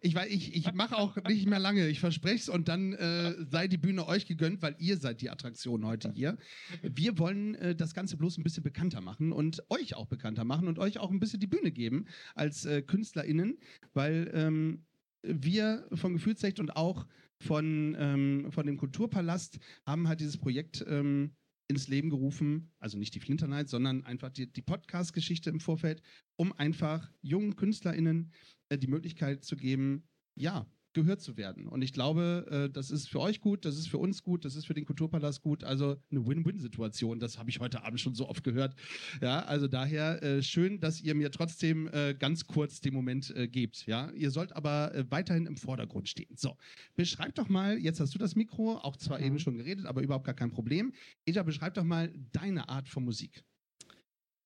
Ich, 0.00 0.14
ich, 0.14 0.54
ich, 0.54 0.72
mache 0.74 0.96
auch 0.96 1.16
nicht 1.28 1.48
mehr 1.48 1.58
lange, 1.58 1.88
ich 1.88 1.98
verspreche 1.98 2.36
es 2.36 2.48
und 2.48 2.68
dann 2.68 2.92
äh, 2.92 3.34
sei 3.50 3.66
die 3.66 3.76
Bühne 3.76 4.06
euch 4.06 4.26
gegönnt, 4.26 4.62
weil 4.62 4.76
ihr 4.78 4.96
seid 4.96 5.20
die 5.20 5.30
Attraktion 5.30 5.84
heute 5.84 6.12
hier. 6.12 6.38
Wir 6.82 7.18
wollen 7.18 7.56
äh, 7.56 7.74
das 7.74 7.94
Ganze 7.94 8.16
bloß 8.16 8.38
ein 8.38 8.44
bisschen 8.44 8.62
bekannter 8.62 9.00
machen 9.00 9.32
und 9.32 9.64
euch 9.68 9.96
auch 9.96 10.06
bekannter 10.06 10.44
machen 10.44 10.68
und 10.68 10.78
euch 10.78 10.98
auch 10.98 11.10
ein 11.10 11.18
bisschen 11.18 11.40
die 11.40 11.48
Bühne 11.48 11.72
geben 11.72 12.06
als 12.34 12.64
äh, 12.64 12.82
KünstlerInnen, 12.82 13.58
weil 13.92 14.30
ähm, 14.34 14.84
wir 15.22 15.88
von 15.94 16.12
Gefühlsecht 16.12 16.60
und 16.60 16.76
auch 16.76 17.06
von, 17.40 17.96
ähm, 17.98 18.52
von 18.52 18.66
dem 18.66 18.76
Kulturpalast 18.76 19.58
haben 19.84 20.08
halt 20.08 20.20
dieses 20.20 20.36
Projekt 20.36 20.84
ähm, 20.88 21.32
ins 21.68 21.88
Leben 21.88 22.10
gerufen, 22.10 22.72
also 22.78 22.98
nicht 22.98 23.14
die 23.14 23.20
Flinter 23.20 23.48
Night, 23.48 23.68
sondern 23.68 24.04
einfach 24.04 24.30
die, 24.30 24.52
die 24.52 24.62
Podcast-Geschichte 24.62 25.50
im 25.50 25.60
Vorfeld, 25.60 26.02
um 26.36 26.52
einfach 26.52 27.10
jungen 27.22 27.56
KünstlerInnen 27.56 28.32
äh, 28.68 28.78
die 28.78 28.86
Möglichkeit 28.86 29.44
zu 29.44 29.56
geben, 29.56 30.08
ja, 30.34 30.66
gehört 30.96 31.20
zu 31.20 31.36
werden. 31.36 31.68
Und 31.68 31.82
ich 31.82 31.92
glaube, 31.92 32.46
äh, 32.50 32.68
das 32.72 32.90
ist 32.90 33.08
für 33.08 33.20
euch 33.20 33.40
gut, 33.40 33.64
das 33.64 33.76
ist 33.78 33.86
für 33.86 33.98
uns 33.98 34.24
gut, 34.24 34.44
das 34.44 34.56
ist 34.56 34.66
für 34.66 34.74
den 34.74 34.84
Kulturpalast 34.84 35.42
gut. 35.42 35.62
Also 35.62 35.96
eine 36.10 36.26
Win-Win-Situation. 36.26 37.20
Das 37.20 37.38
habe 37.38 37.50
ich 37.50 37.60
heute 37.60 37.84
Abend 37.84 38.00
schon 38.00 38.14
so 38.16 38.28
oft 38.28 38.42
gehört. 38.42 38.74
Ja, 39.20 39.44
also 39.44 39.68
daher 39.68 40.20
äh, 40.24 40.42
schön, 40.42 40.80
dass 40.80 41.00
ihr 41.00 41.14
mir 41.14 41.30
trotzdem 41.30 41.86
äh, 41.92 42.14
ganz 42.18 42.46
kurz 42.46 42.80
den 42.80 42.94
Moment 42.94 43.32
gebt. 43.52 43.86
Ja, 43.86 44.10
ihr 44.10 44.30
sollt 44.32 44.54
aber 44.56 44.92
weiterhin 45.10 45.46
im 45.46 45.56
Vordergrund 45.56 46.08
stehen. 46.08 46.34
So, 46.36 46.56
beschreib 46.96 47.34
doch 47.36 47.48
mal. 47.48 47.78
Jetzt 47.78 48.00
hast 48.00 48.14
du 48.14 48.18
das 48.18 48.34
Mikro, 48.34 48.78
auch 48.78 48.96
zwar 48.96 49.18
Mhm. 49.20 49.24
eben 49.26 49.38
schon 49.38 49.56
geredet, 49.56 49.86
aber 49.86 50.02
überhaupt 50.02 50.24
gar 50.24 50.34
kein 50.34 50.50
Problem. 50.50 50.92
Eja, 51.26 51.42
beschreib 51.42 51.74
doch 51.74 51.84
mal 51.84 52.12
deine 52.32 52.68
Art 52.68 52.88
von 52.88 53.04
Musik. 53.04 53.44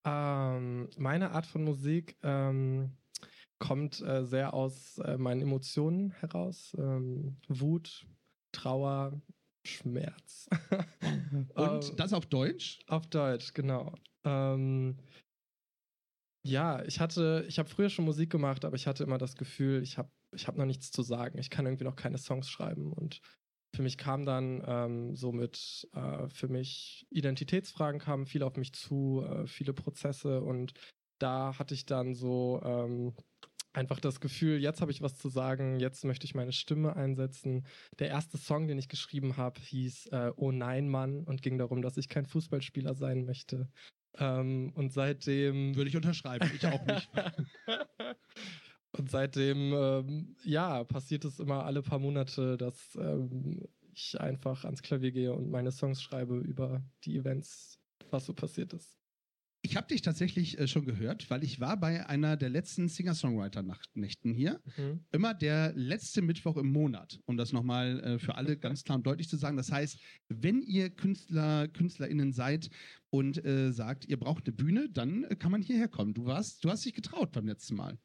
Ähm, 0.05 0.89
meine 0.97 1.31
Art 1.33 1.47
von 1.47 1.63
Musik 1.63 2.17
ähm, 2.23 2.91
kommt 3.61 4.01
äh, 4.01 4.25
sehr 4.25 4.55
aus 4.55 4.99
äh, 4.99 5.17
meinen 5.17 5.43
Emotionen 5.43 6.11
heraus. 6.11 6.75
Ähm, 6.79 7.37
Wut, 7.49 8.07
Trauer, 8.53 9.21
Schmerz. 9.65 10.49
Und 11.55 11.91
Ähm, 11.91 11.97
das 11.97 12.13
auf 12.13 12.27
Deutsch? 12.27 12.81
auf 12.89 13.07
Deutsch, 13.07 13.55
genau. 13.55 13.95
Ähm, 14.25 14.97
ja, 16.47 16.83
ich 16.85 17.01
hatte, 17.01 17.45
ich 17.49 17.59
habe 17.59 17.69
früher 17.69 17.91
schon 17.91 18.07
Musik 18.07 18.31
gemacht, 18.31 18.65
aber 18.65 18.77
ich 18.77 18.87
hatte 18.87 19.05
immer 19.05 19.19
das 19.19 19.37
Gefühl, 19.37 19.83
ich 19.83 19.99
habe 19.99 20.11
ich 20.35 20.47
hab 20.47 20.57
noch 20.57 20.65
nichts 20.65 20.91
zu 20.91 21.03
sagen. 21.03 21.39
Ich 21.39 21.51
kann 21.51 21.67
irgendwie 21.67 21.85
noch 21.85 21.97
keine 21.97 22.19
Songs 22.19 22.49
schreiben. 22.49 22.93
Und 22.93 23.21
für 23.75 23.83
mich 23.83 23.99
kam 23.99 24.25
dann 24.25 24.63
ähm, 24.67 25.17
somit, 25.17 25.89
äh, 25.93 26.29
für 26.29 26.49
mich 26.49 27.07
Identitätsfragen 27.11 28.01
kamen 28.01 28.27
viel 28.27 28.43
auf 28.43 28.57
mich 28.57 28.73
zu, 28.73 29.25
äh, 29.27 29.47
viele 29.47 29.73
Prozesse. 29.73 30.41
Und 30.43 30.73
da 31.21 31.59
hatte 31.59 31.75
ich 31.75 31.85
dann 31.85 32.15
so 32.15 32.61
ähm, 32.65 33.15
einfach 33.73 34.01
das 34.01 34.21
Gefühl, 34.21 34.61
jetzt 34.61 34.81
habe 34.81 34.91
ich 34.91 35.03
was 35.03 35.17
zu 35.17 35.29
sagen, 35.29 35.79
jetzt 35.79 36.05
möchte 36.05 36.25
ich 36.25 36.35
meine 36.35 36.53
Stimme 36.53 36.97
einsetzen. 36.97 37.67
Der 37.99 38.09
erste 38.09 38.39
Song, 38.39 38.67
den 38.67 38.79
ich 38.79 38.89
geschrieben 38.89 39.37
habe, 39.37 39.61
hieß 39.61 40.07
äh, 40.07 40.33
Oh 40.37 40.53
nein, 40.53 40.89
Mann 40.89 41.25
und 41.25 41.43
ging 41.43 41.59
darum, 41.59 41.83
dass 41.83 41.97
ich 41.97 42.09
kein 42.09 42.27
Fußballspieler 42.27 42.95
sein 42.95 43.25
möchte. 43.25 43.69
Ähm, 44.19 44.73
und 44.75 44.93
seitdem 44.93 45.77
Würde 45.77 45.89
ich 45.89 45.97
unterschreiben. 45.97 46.51
Ich 46.55 46.67
auch 46.67 46.85
nicht. 46.85 47.11
und 48.93 49.11
seitdem, 49.11 49.73
ähm, 49.73 50.37
ja, 50.45 50.85
passiert 50.85 51.25
es 51.25 51.39
immer 51.39 51.65
alle 51.65 51.83
paar 51.83 52.01
Monate, 52.01 52.57
dass 52.57 52.97
ähm, 52.97 53.69
ich 53.95 54.21
einfach 54.21 54.65
ans 54.65 54.83
Klavier 54.83 55.13
gehe 55.13 55.33
und 55.33 55.51
meine 55.51 55.73
Songs 55.73 56.03
schreibe 56.03 56.39
über 56.39 56.83
die 57.05 57.17
Events, 57.17 57.79
was 58.11 58.27
so 58.27 58.35
passiert 58.35 58.73
ist. 58.73 59.00
Ich 59.63 59.77
habe 59.77 59.87
dich 59.87 60.01
tatsächlich 60.01 60.59
äh, 60.59 60.67
schon 60.67 60.87
gehört, 60.87 61.29
weil 61.29 61.45
ich 61.45 61.61
war 61.61 61.79
bei 61.79 62.07
einer 62.07 62.37
der 62.37 62.49
letzten 62.49 62.89
Singer-Songwriter-Nächten 62.89 64.33
hier. 64.33 64.61
Mhm. 64.77 65.05
Immer 65.13 65.35
der 65.35 65.73
letzte 65.75 66.23
Mittwoch 66.23 66.57
im 66.57 66.73
Monat, 66.73 67.21
um 67.27 67.37
das 67.37 67.53
nochmal 67.53 68.01
äh, 68.01 68.19
für 68.19 68.37
alle 68.37 68.57
ganz 68.57 68.85
klar 68.85 68.97
und 68.97 69.07
deutlich 69.07 69.29
zu 69.29 69.37
sagen. 69.37 69.59
Das 69.59 69.71
heißt, 69.71 70.01
wenn 70.29 70.63
ihr 70.63 70.89
Künstler, 70.89 71.69
KünstlerInnen 71.69 72.33
seid 72.33 72.71
und 73.11 73.45
äh, 73.45 73.71
sagt, 73.71 74.07
ihr 74.07 74.19
braucht 74.19 74.47
eine 74.47 74.57
Bühne, 74.57 74.89
dann 74.89 75.25
äh, 75.25 75.37
kann 75.37 75.53
man 75.53 75.61
hierher 75.61 75.89
kommen. 75.89 76.15
Du 76.15 76.25
warst, 76.25 76.65
du 76.65 76.71
hast 76.71 76.87
dich 76.87 76.95
getraut 76.95 77.33
beim 77.33 77.47
letzten 77.47 77.77
Mal. 77.77 77.99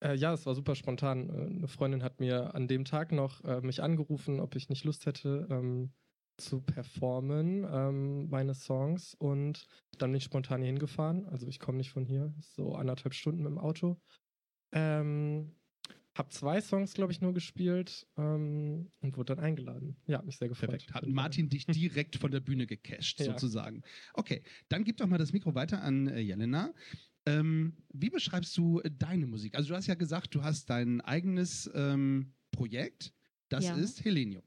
Äh, 0.00 0.14
ja, 0.14 0.32
es 0.32 0.46
war 0.46 0.54
super 0.54 0.74
spontan. 0.74 1.28
Äh, 1.28 1.56
Eine 1.56 1.68
Freundin 1.68 2.02
hat 2.02 2.18
mir 2.18 2.54
an 2.54 2.66
dem 2.66 2.84
Tag 2.86 3.12
noch 3.12 3.44
äh, 3.44 3.60
mich 3.60 3.82
angerufen, 3.82 4.40
ob 4.40 4.56
ich 4.56 4.70
nicht 4.70 4.84
Lust 4.84 5.04
hätte, 5.04 5.46
ähm, 5.50 5.92
zu 6.38 6.60
performen, 6.60 7.66
ähm, 7.70 8.28
meine 8.30 8.54
Songs. 8.54 9.14
Und 9.14 9.66
dann 9.98 10.10
bin 10.10 10.18
ich 10.18 10.24
spontan 10.24 10.60
hier 10.60 10.68
hingefahren. 10.68 11.26
Also 11.26 11.46
ich 11.46 11.58
komme 11.58 11.78
nicht 11.78 11.90
von 11.90 12.04
hier, 12.04 12.34
so 12.40 12.74
anderthalb 12.74 13.14
Stunden 13.14 13.42
mit 13.42 13.50
dem 13.50 13.58
Auto. 13.58 14.00
Ähm, 14.72 15.54
hab 16.16 16.32
zwei 16.32 16.60
Songs, 16.60 16.94
glaube 16.94 17.12
ich, 17.12 17.20
nur 17.20 17.32
gespielt 17.32 18.06
ähm, 18.16 18.90
und 19.00 19.16
wurde 19.16 19.36
dann 19.36 19.44
eingeladen. 19.44 19.96
Ja, 20.06 20.18
hat 20.18 20.26
mich 20.26 20.36
sehr 20.38 20.48
gefreut. 20.48 20.70
Perfekt. 20.70 20.92
Hat 20.94 21.06
Martin 21.06 21.48
dich 21.48 21.66
direkt 21.66 22.16
von 22.16 22.30
der 22.30 22.40
Bühne 22.40 22.66
gecasht, 22.66 23.20
Ja. 23.20 23.26
sozusagen. 23.26 23.82
Okay, 24.14 24.42
dann 24.68 24.84
gib 24.84 24.96
doch 24.96 25.06
mal 25.06 25.18
das 25.18 25.32
Mikro 25.32 25.54
weiter 25.54 25.82
an 25.82 26.08
äh, 26.08 26.18
Jelena. 26.18 26.74
Ähm, 27.26 27.76
wie 27.92 28.10
beschreibst 28.10 28.56
du 28.56 28.80
äh, 28.80 28.90
deine 28.90 29.26
Musik? 29.26 29.54
Also 29.54 29.68
du 29.68 29.76
hast 29.76 29.86
ja 29.86 29.94
gesagt, 29.94 30.34
du 30.34 30.42
hast 30.42 30.70
dein 30.70 31.00
eigenes 31.02 31.70
ähm, 31.74 32.34
Projekt. 32.50 33.12
Das 33.48 33.64
Ja. 33.64 33.76
ist 33.76 34.04
Helenium. 34.04 34.42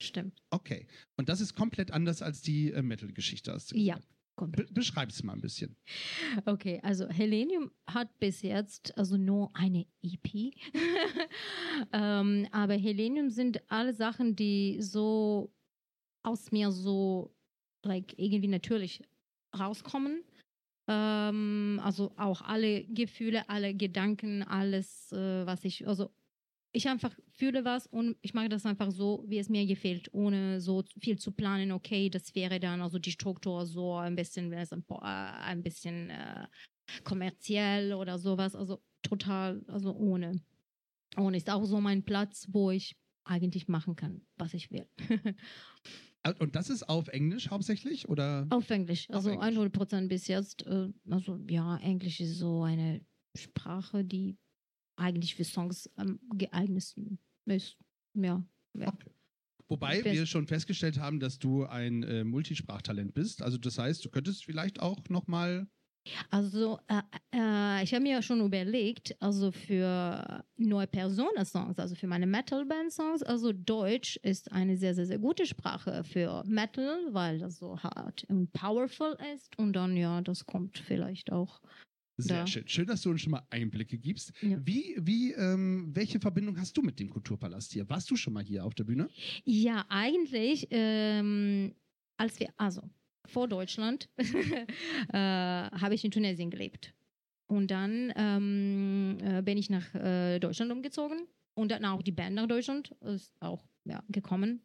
Stimmt. 0.00 0.42
Okay. 0.50 0.86
Und 1.16 1.28
das 1.28 1.40
ist 1.40 1.54
komplett 1.54 1.90
anders 1.90 2.22
als 2.22 2.42
die 2.42 2.72
äh, 2.72 2.82
Metal-Geschichte, 2.82 3.56
Ja. 3.72 3.98
Be 4.36 4.66
beschreib 4.70 5.10
es 5.10 5.22
mal 5.22 5.34
ein 5.34 5.42
bisschen. 5.42 5.76
Okay, 6.46 6.80
also 6.82 7.06
Helenium 7.10 7.70
hat 7.86 8.18
bis 8.20 8.40
jetzt 8.40 8.96
also 8.96 9.18
nur 9.18 9.50
eine 9.54 9.86
EP. 10.02 10.54
ähm, 11.92 12.48
aber 12.50 12.74
Helenium 12.74 13.28
sind 13.28 13.60
alle 13.70 13.92
Sachen, 13.92 14.36
die 14.36 14.80
so 14.80 15.52
aus 16.22 16.52
mir 16.52 16.70
so 16.70 17.34
like, 17.82 18.18
irgendwie 18.18 18.48
natürlich 18.48 19.02
rauskommen. 19.58 20.22
Ähm, 20.88 21.80
also 21.82 22.12
auch 22.16 22.40
alle 22.42 22.84
Gefühle, 22.84 23.48
alle 23.48 23.74
Gedanken, 23.74 24.42
alles, 24.42 25.12
äh, 25.12 25.44
was 25.46 25.64
ich, 25.64 25.86
also 25.86 26.10
ich 26.72 26.88
einfach 26.88 27.14
fühle 27.32 27.64
was 27.64 27.86
und 27.86 28.16
ich 28.20 28.34
mache 28.34 28.48
das 28.48 28.64
einfach 28.64 28.90
so, 28.90 29.24
wie 29.26 29.38
es 29.38 29.48
mir 29.48 29.66
gefällt, 29.66 30.12
ohne 30.12 30.60
so 30.60 30.84
viel 31.00 31.18
zu 31.18 31.32
planen. 31.32 31.72
Okay, 31.72 32.08
das 32.10 32.34
wäre 32.34 32.60
dann 32.60 32.80
also 32.80 32.98
die 32.98 33.10
Struktur 33.10 33.66
so 33.66 33.96
ein 33.96 34.14
bisschen, 34.14 34.50
wäre 34.50 34.62
es 34.62 34.72
ein, 34.72 35.62
bisschen 35.62 36.10
äh, 36.10 36.46
kommerziell 37.02 37.92
oder 37.92 38.18
sowas. 38.18 38.54
Also 38.54 38.80
total, 39.02 39.62
also 39.66 39.94
ohne. 39.94 40.40
Und 41.16 41.34
ist 41.34 41.50
auch 41.50 41.64
so 41.64 41.80
mein 41.80 42.04
Platz, 42.04 42.46
wo 42.50 42.70
ich 42.70 42.96
eigentlich 43.24 43.66
machen 43.68 43.96
kann, 43.96 44.22
was 44.36 44.54
ich 44.54 44.70
will. 44.70 44.86
Äh, 46.22 46.34
Und 46.38 46.54
das 46.54 46.70
ist 46.70 46.88
auf 46.88 47.08
Englisch 47.08 47.50
hauptsächlich? 47.50 48.08
Oder? 48.08 48.46
Auf 48.50 48.70
Englisch, 48.70 49.08
Auf 49.08 49.16
also 49.16 49.30
Englisch. 49.30 49.48
100 49.48 49.72
Prozent 49.72 50.08
bis 50.08 50.28
jetzt. 50.28 50.66
Äh, 50.66 50.90
also 51.10 51.40
ja, 51.48 51.78
Englisch 51.78 52.20
ist 52.20 52.38
so 52.38 52.62
eine 52.62 53.00
Sprache, 53.36 54.04
die 54.04 54.36
eigentlich 55.00 55.34
für 55.34 55.44
Songs 55.44 55.90
am 55.96 56.20
geeignetsten 56.36 57.18
ist. 57.46 57.76
Ja. 58.14 58.44
ja. 58.74 58.88
Okay. 58.88 59.10
Wobei 59.68 60.04
wir 60.04 60.26
schon 60.26 60.48
festgestellt 60.48 60.98
haben, 60.98 61.20
dass 61.20 61.38
du 61.38 61.64
ein 61.64 62.02
äh, 62.02 62.24
Multisprachtalent 62.24 63.14
bist. 63.14 63.40
Also 63.40 63.56
das 63.56 63.78
heißt, 63.78 64.04
du 64.04 64.10
könntest 64.10 64.44
vielleicht 64.44 64.80
auch 64.80 64.98
nochmal. 65.08 65.68
Also 66.28 66.80
äh, 66.88 67.02
äh, 67.32 67.84
ich 67.84 67.94
habe 67.94 68.02
mir 68.02 68.20
schon 68.20 68.44
überlegt, 68.44 69.14
also 69.20 69.52
für 69.52 70.44
neue 70.56 70.88
Personen-Songs, 70.88 71.78
also 71.78 71.94
für 71.94 72.08
meine 72.08 72.26
Metal-Band-Songs, 72.26 73.22
also 73.22 73.52
Deutsch 73.52 74.16
ist 74.16 74.50
eine 74.50 74.76
sehr, 74.76 74.94
sehr, 74.96 75.06
sehr 75.06 75.18
gute 75.18 75.46
Sprache 75.46 76.02
für 76.02 76.42
Metal, 76.46 77.06
weil 77.12 77.38
das 77.38 77.58
so 77.58 77.78
hart 77.78 78.24
und 78.28 78.52
powerful 78.52 79.16
ist. 79.34 79.56
Und 79.56 79.74
dann, 79.74 79.96
ja, 79.96 80.20
das 80.20 80.46
kommt 80.46 80.78
vielleicht 80.78 81.30
auch. 81.30 81.60
Sehr 82.20 82.36
Ja. 82.38 82.46
schön. 82.46 82.68
Schön, 82.68 82.86
dass 82.86 83.02
du 83.02 83.10
uns 83.10 83.20
schon 83.22 83.32
mal 83.32 83.46
Einblicke 83.50 83.98
gibst. 83.98 84.32
Ja. 84.42 84.58
Wie, 84.64 84.96
wie, 85.00 85.32
ähm, 85.32 85.90
welche 85.94 86.20
Verbindung 86.20 86.58
hast 86.58 86.76
du 86.76 86.82
mit 86.82 86.98
dem 87.00 87.10
Kulturpalast 87.10 87.72
hier? 87.72 87.88
Warst 87.88 88.10
du 88.10 88.16
schon 88.16 88.32
mal 88.32 88.44
hier 88.44 88.64
auf 88.64 88.74
der 88.74 88.84
Bühne? 88.84 89.08
Ja, 89.44 89.84
eigentlich, 89.88 90.68
ähm, 90.70 91.74
als 92.16 92.38
wir, 92.40 92.48
also 92.56 92.82
vor 93.26 93.48
Deutschland, 93.48 94.08
äh, 94.18 94.66
habe 95.12 95.94
ich 95.94 96.04
in 96.04 96.10
Tunesien 96.10 96.50
gelebt. 96.50 96.94
Und 97.46 97.70
dann 97.70 98.12
ähm, 98.16 99.18
äh, 99.22 99.42
bin 99.42 99.58
ich 99.58 99.70
nach 99.70 99.92
äh, 99.94 100.38
Deutschland 100.38 100.70
umgezogen 100.70 101.26
und 101.54 101.70
dann 101.72 101.84
auch 101.84 102.02
die 102.02 102.12
Band 102.12 102.36
nach 102.36 102.46
Deutschland 102.46 102.94
ist 103.00 103.32
auch 103.40 103.64
ja, 103.84 104.02
gekommen. 104.08 104.62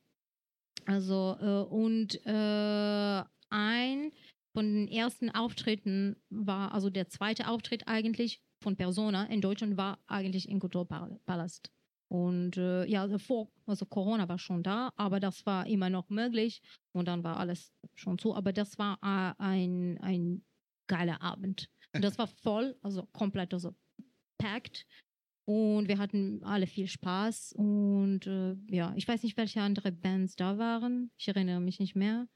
Also, 0.85 1.35
äh, 1.39 1.73
und 1.73 2.23
äh, 2.25 3.23
ein 3.49 4.11
von 4.55 4.73
den 4.73 4.87
ersten 4.87 5.29
Auftritten 5.29 6.15
war, 6.29 6.73
also 6.73 6.89
der 6.89 7.09
zweite 7.09 7.49
Auftritt 7.49 7.89
eigentlich 7.89 8.41
von 8.63 8.77
Persona 8.77 9.25
in 9.25 9.41
Deutschland 9.41 9.75
war 9.75 9.99
eigentlich 10.07 10.47
in 10.47 10.59
Kulturpalast. 10.59 11.71
Und 12.07 12.55
äh, 12.55 12.85
ja, 12.85 13.01
also 13.01 13.17
vor, 13.17 13.51
also 13.65 13.85
Corona 13.85 14.29
war 14.29 14.39
schon 14.39 14.63
da, 14.63 14.93
aber 14.95 15.19
das 15.19 15.45
war 15.45 15.67
immer 15.67 15.89
noch 15.89 16.09
möglich 16.09 16.61
und 16.93 17.09
dann 17.09 17.25
war 17.25 17.35
alles 17.37 17.73
schon 17.95 18.17
zu. 18.17 18.33
Aber 18.33 18.53
das 18.53 18.77
war 18.77 18.97
äh, 19.01 19.43
ein, 19.43 19.97
ein 20.01 20.45
geiler 20.87 21.21
Abend. 21.21 21.69
Und 21.93 22.05
das 22.05 22.17
war 22.17 22.27
voll, 22.27 22.77
also 22.81 23.05
komplett 23.11 23.53
also 23.53 23.75
packed. 24.37 24.85
Und 25.43 25.89
wir 25.89 25.97
hatten 25.97 26.41
alle 26.43 26.67
viel 26.67 26.87
Spaß. 26.87 27.53
Und 27.57 28.25
äh, 28.25 28.55
ja, 28.69 28.93
ich 28.95 29.05
weiß 29.05 29.21
nicht, 29.23 29.35
welche 29.35 29.61
andere 29.61 29.91
Bands 29.91 30.37
da 30.37 30.57
waren. 30.57 31.11
Ich 31.17 31.27
erinnere 31.27 31.59
mich 31.59 31.79
nicht 31.79 31.95
mehr. 31.95 32.29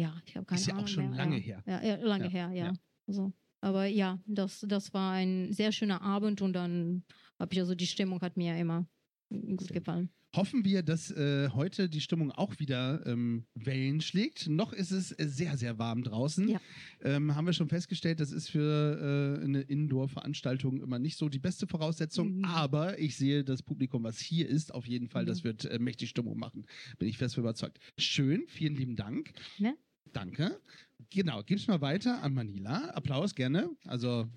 Ja, 0.00 0.20
ich 0.26 0.34
habe 0.36 0.46
keine 0.46 0.60
Ist 0.60 0.66
ja 0.66 0.74
auch 0.74 0.78
Ahnung 0.78 0.86
schon 0.88 1.08
mehr. 1.10 1.16
lange 1.18 1.36
her. 1.36 1.62
Ja, 1.66 1.82
ja 1.84 1.96
lange 1.96 2.24
Ja, 2.24 2.30
her, 2.30 2.50
ja. 2.52 2.64
ja. 2.66 2.72
Also, 3.06 3.32
aber 3.60 3.86
ja, 3.86 4.18
das, 4.26 4.64
das 4.66 4.94
war 4.94 5.12
ein 5.12 5.52
sehr 5.52 5.72
schöner 5.72 6.00
Abend 6.00 6.40
und 6.40 6.54
dann 6.54 7.04
habe 7.38 7.52
ich 7.52 7.60
also 7.60 7.74
die 7.74 7.86
Stimmung 7.86 8.20
hat 8.22 8.36
mir 8.36 8.56
immer 8.56 8.86
gut 9.28 9.68
gefallen. 9.68 10.08
Hoffen 10.36 10.64
wir, 10.64 10.84
dass 10.84 11.10
äh, 11.10 11.48
heute 11.50 11.88
die 11.88 12.00
Stimmung 12.00 12.30
auch 12.30 12.60
wieder 12.60 13.04
ähm, 13.04 13.46
Wellen 13.54 14.00
schlägt. 14.00 14.48
Noch 14.48 14.72
ist 14.72 14.92
es 14.92 15.08
sehr, 15.08 15.56
sehr 15.56 15.76
warm 15.80 16.04
draußen. 16.04 16.48
Ja. 16.48 16.60
Ähm, 17.02 17.34
haben 17.34 17.46
wir 17.46 17.52
schon 17.52 17.68
festgestellt, 17.68 18.20
das 18.20 18.30
ist 18.30 18.48
für 18.48 19.36
äh, 19.40 19.44
eine 19.44 19.62
Indoor-Veranstaltung 19.62 20.80
immer 20.82 21.00
nicht 21.00 21.18
so 21.18 21.28
die 21.28 21.40
beste 21.40 21.66
Voraussetzung. 21.66 22.36
Mhm. 22.38 22.44
Aber 22.44 23.00
ich 23.00 23.16
sehe 23.16 23.42
das 23.42 23.62
Publikum, 23.64 24.04
was 24.04 24.20
hier 24.20 24.48
ist, 24.48 24.72
auf 24.72 24.86
jeden 24.86 25.08
Fall, 25.08 25.24
das 25.26 25.40
Mhm. 25.40 25.44
wird 25.48 25.64
äh, 25.64 25.78
mächtig 25.80 26.10
Stimmung 26.10 26.38
machen. 26.38 26.64
Bin 27.00 27.08
ich 27.08 27.18
fest 27.18 27.36
überzeugt. 27.36 27.80
Schön, 27.98 28.44
vielen 28.46 28.76
lieben 28.76 28.94
Dank. 28.94 29.32
Ne? 29.58 29.76
Danke. 30.12 30.60
Genau, 31.10 31.42
gib's 31.42 31.66
mal 31.66 31.80
weiter 31.80 32.22
an 32.22 32.34
Manila. 32.34 32.90
Applaus 32.90 33.34
gerne. 33.34 33.70
Also. 33.86 34.28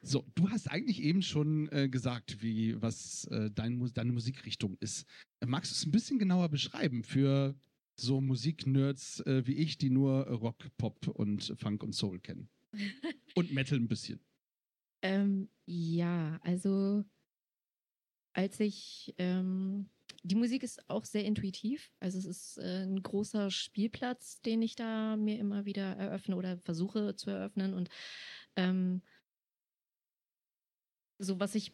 So, 0.00 0.24
du 0.34 0.48
hast 0.48 0.70
eigentlich 0.70 1.02
eben 1.02 1.22
schon 1.22 1.68
äh, 1.70 1.88
gesagt, 1.88 2.42
wie 2.42 2.80
was 2.80 3.26
äh, 3.26 3.50
dein, 3.50 3.78
deine 3.92 4.12
Musikrichtung 4.12 4.76
ist. 4.80 5.06
Magst 5.44 5.70
du 5.70 5.74
es 5.74 5.84
ein 5.84 5.90
bisschen 5.90 6.18
genauer 6.18 6.48
beschreiben 6.48 7.02
für 7.02 7.54
so 7.94 8.20
Musiknerds 8.20 9.20
äh, 9.20 9.46
wie 9.46 9.54
ich, 9.54 9.76
die 9.76 9.90
nur 9.90 10.26
Rock, 10.28 10.64
Pop 10.78 11.08
und 11.08 11.52
Funk 11.58 11.82
und 11.82 11.92
Soul 11.92 12.20
kennen? 12.20 12.48
Und 13.34 13.52
Metal 13.52 13.78
ein 13.78 13.88
bisschen. 13.88 14.20
Ähm, 15.02 15.48
ja, 15.66 16.38
also 16.42 17.04
als 18.32 18.60
ich 18.60 19.14
ähm, 19.18 19.88
die 20.22 20.34
Musik 20.34 20.62
ist 20.62 20.88
auch 20.88 21.04
sehr 21.04 21.24
intuitiv. 21.24 21.92
Also 22.00 22.18
es 22.18 22.24
ist 22.24 22.58
äh, 22.58 22.84
ein 22.84 23.02
großer 23.02 23.50
Spielplatz, 23.50 24.40
den 24.42 24.62
ich 24.62 24.74
da 24.74 25.16
mir 25.16 25.38
immer 25.38 25.64
wieder 25.64 25.96
eröffne 25.96 26.36
oder 26.36 26.58
versuche 26.58 27.14
zu 27.16 27.30
eröffnen. 27.30 27.74
Und 27.74 27.88
ähm, 28.56 29.02
so 31.18 31.38
was 31.40 31.54
ich 31.54 31.72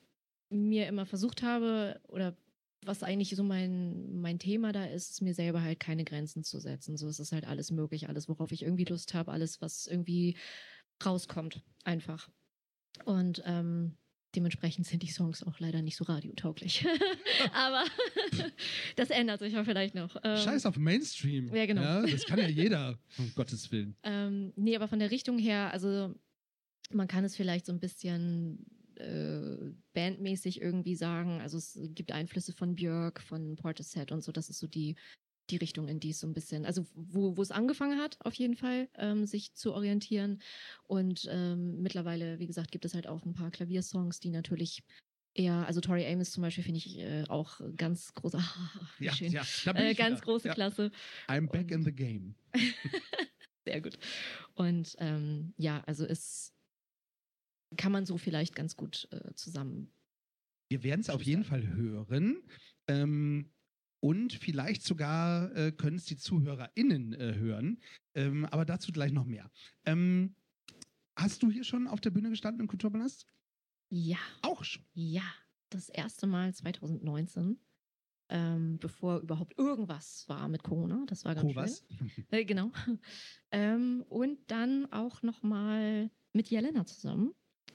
mir 0.50 0.86
immer 0.88 1.06
versucht 1.06 1.42
habe 1.42 2.00
oder 2.08 2.36
was 2.84 3.02
eigentlich 3.02 3.34
so 3.34 3.42
mein, 3.42 4.20
mein 4.20 4.38
Thema 4.38 4.72
da 4.72 4.84
ist, 4.84 5.12
ist 5.12 5.22
mir 5.22 5.34
selber 5.34 5.62
halt 5.62 5.80
keine 5.80 6.04
Grenzen 6.04 6.44
zu 6.44 6.60
setzen. 6.60 6.96
So 6.96 7.08
es 7.08 7.18
ist 7.18 7.32
halt 7.32 7.46
alles 7.46 7.70
möglich, 7.70 8.08
alles, 8.08 8.28
worauf 8.28 8.52
ich 8.52 8.62
irgendwie 8.62 8.84
Lust 8.84 9.14
habe, 9.14 9.32
alles, 9.32 9.62
was 9.62 9.86
irgendwie 9.86 10.36
rauskommt, 11.04 11.62
einfach. 11.84 12.28
Und 13.04 13.42
ähm, 13.46 13.96
dementsprechend 14.34 14.86
sind 14.86 15.02
die 15.02 15.10
Songs 15.10 15.42
auch 15.42 15.58
leider 15.60 15.82
nicht 15.82 15.96
so 15.96 16.04
radiotauglich. 16.04 16.86
Aber 17.52 17.84
das 18.96 19.10
ändert 19.10 19.40
sich 19.40 19.52
ja 19.52 19.64
vielleicht 19.64 19.94
noch. 19.94 20.16
Ähm, 20.22 20.36
Scheiß 20.36 20.66
auf 20.66 20.76
Mainstream. 20.76 21.54
ja, 21.54 21.66
genau. 21.66 22.06
das 22.06 22.24
kann 22.24 22.38
ja 22.38 22.48
jeder, 22.48 22.98
um 23.18 23.32
Gottes 23.34 23.70
Willen. 23.72 23.96
Ähm, 24.02 24.52
nee, 24.56 24.76
aber 24.76 24.88
von 24.88 24.98
der 24.98 25.10
Richtung 25.10 25.38
her, 25.38 25.72
also 25.72 26.14
man 26.90 27.08
kann 27.08 27.24
es 27.24 27.36
vielleicht 27.36 27.66
so 27.66 27.72
ein 27.72 27.80
bisschen 27.80 28.66
äh, 28.96 29.72
bandmäßig 29.94 30.60
irgendwie 30.60 30.94
sagen. 30.94 31.40
Also 31.40 31.58
es 31.58 31.78
gibt 31.94 32.12
Einflüsse 32.12 32.52
von 32.52 32.74
Björk, 32.74 33.20
von 33.20 33.56
Portishead 33.56 34.12
und 34.12 34.22
so. 34.22 34.32
Das 34.32 34.48
ist 34.48 34.58
so 34.58 34.66
die 34.66 34.96
die 35.50 35.56
Richtung, 35.56 35.88
in 35.88 36.00
die 36.00 36.10
es 36.10 36.20
so 36.20 36.26
ein 36.26 36.32
bisschen, 36.32 36.64
also 36.64 36.86
wo, 36.94 37.36
wo 37.36 37.42
es 37.42 37.50
angefangen 37.50 38.00
hat, 38.00 38.16
auf 38.24 38.34
jeden 38.34 38.56
Fall, 38.56 38.88
ähm, 38.96 39.26
sich 39.26 39.54
zu 39.54 39.74
orientieren. 39.74 40.40
Und 40.84 41.26
ähm, 41.30 41.82
mittlerweile, 41.82 42.38
wie 42.38 42.46
gesagt, 42.46 42.72
gibt 42.72 42.84
es 42.84 42.94
halt 42.94 43.06
auch 43.06 43.24
ein 43.26 43.34
paar 43.34 43.50
Klaviersongs, 43.50 44.20
die 44.20 44.30
natürlich 44.30 44.82
eher, 45.34 45.66
also 45.66 45.80
Tori 45.80 46.06
Amos 46.06 46.30
zum 46.30 46.42
Beispiel 46.42 46.64
finde 46.64 46.78
ich 46.78 46.98
äh, 46.98 47.24
auch 47.28 47.60
ganz 47.76 48.14
große, 48.14 48.38
Ja, 49.00 49.12
schön. 49.12 49.32
ja, 49.32 49.42
Äh, 49.66 49.94
ganz 49.94 50.18
wieder. 50.18 50.24
große 50.24 50.48
Ja. 50.48 50.54
Klasse. 50.54 50.90
I'm 51.28 51.48
back 51.48 51.64
Und- 51.66 51.72
in 51.72 51.82
the 51.84 51.92
game. 51.92 52.34
Sehr 53.66 53.80
gut. 53.80 53.98
Und 54.54 54.94
ähm, 54.98 55.54
ja, 55.56 55.82
also 55.86 56.04
es 56.04 56.52
kann 57.76 57.92
man 57.92 58.06
so 58.06 58.18
vielleicht 58.18 58.54
ganz 58.54 58.76
gut 58.76 59.08
äh, 59.10 59.32
zusammen. 59.34 59.90
Wir 60.70 60.82
werden 60.82 61.00
es 61.00 61.10
auf 61.10 61.22
jeden 61.22 61.44
Fall 61.44 61.66
hören. 61.66 62.42
Ähm, 62.88 63.50
und 64.04 64.34
vielleicht 64.34 64.82
sogar 64.82 65.50
äh, 65.56 65.72
können 65.72 65.96
es 65.96 66.04
die 66.04 66.18
ZuhörerInnen 66.18 67.14
äh, 67.14 67.36
hören. 67.36 67.80
Ähm, 68.14 68.44
aber 68.44 68.66
dazu 68.66 68.92
gleich 68.92 69.12
noch 69.12 69.24
mehr. 69.24 69.50
Ähm, 69.86 70.34
hast 71.16 71.42
du 71.42 71.50
hier 71.50 71.64
schon 71.64 71.88
auf 71.88 72.02
der 72.02 72.10
Bühne 72.10 72.28
gestanden 72.28 72.60
im 72.60 72.66
Kulturpalast? 72.68 73.26
Ja, 73.88 74.18
Auch 74.42 74.62
schon. 74.62 74.84
ja, 74.92 75.22
das 75.70 75.88
erste 75.88 76.26
Mal 76.26 76.52
2019. 76.54 77.58
Ähm, 78.28 78.78
bevor 78.78 79.20
überhaupt 79.20 79.56
irgendwas 79.58 80.28
war 80.28 80.48
mit 80.48 80.62
Corona. 80.62 81.04
Das 81.06 81.24
war 81.24 81.34
ganz 81.34 81.50
Oh, 81.50 81.56
was? 81.56 81.84
schön. 81.98 82.26
Äh, 82.30 82.44
genau. 82.44 82.72
Ähm, 83.52 84.04
und 84.10 84.38
dann 84.50 84.84
auch 84.92 85.22
noch 85.22 85.42
mal 85.42 86.10
mit 86.34 86.50
Jelena 86.50 86.84
zusammen. 86.84 87.32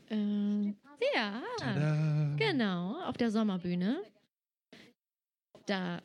Ähm, 0.10 0.78
ja, 1.16 1.42
Tada. 1.58 2.36
Genau, 2.36 3.02
auf 3.04 3.18
der 3.18 3.32
Sommerbühne. 3.32 4.02
Da, 5.66 6.02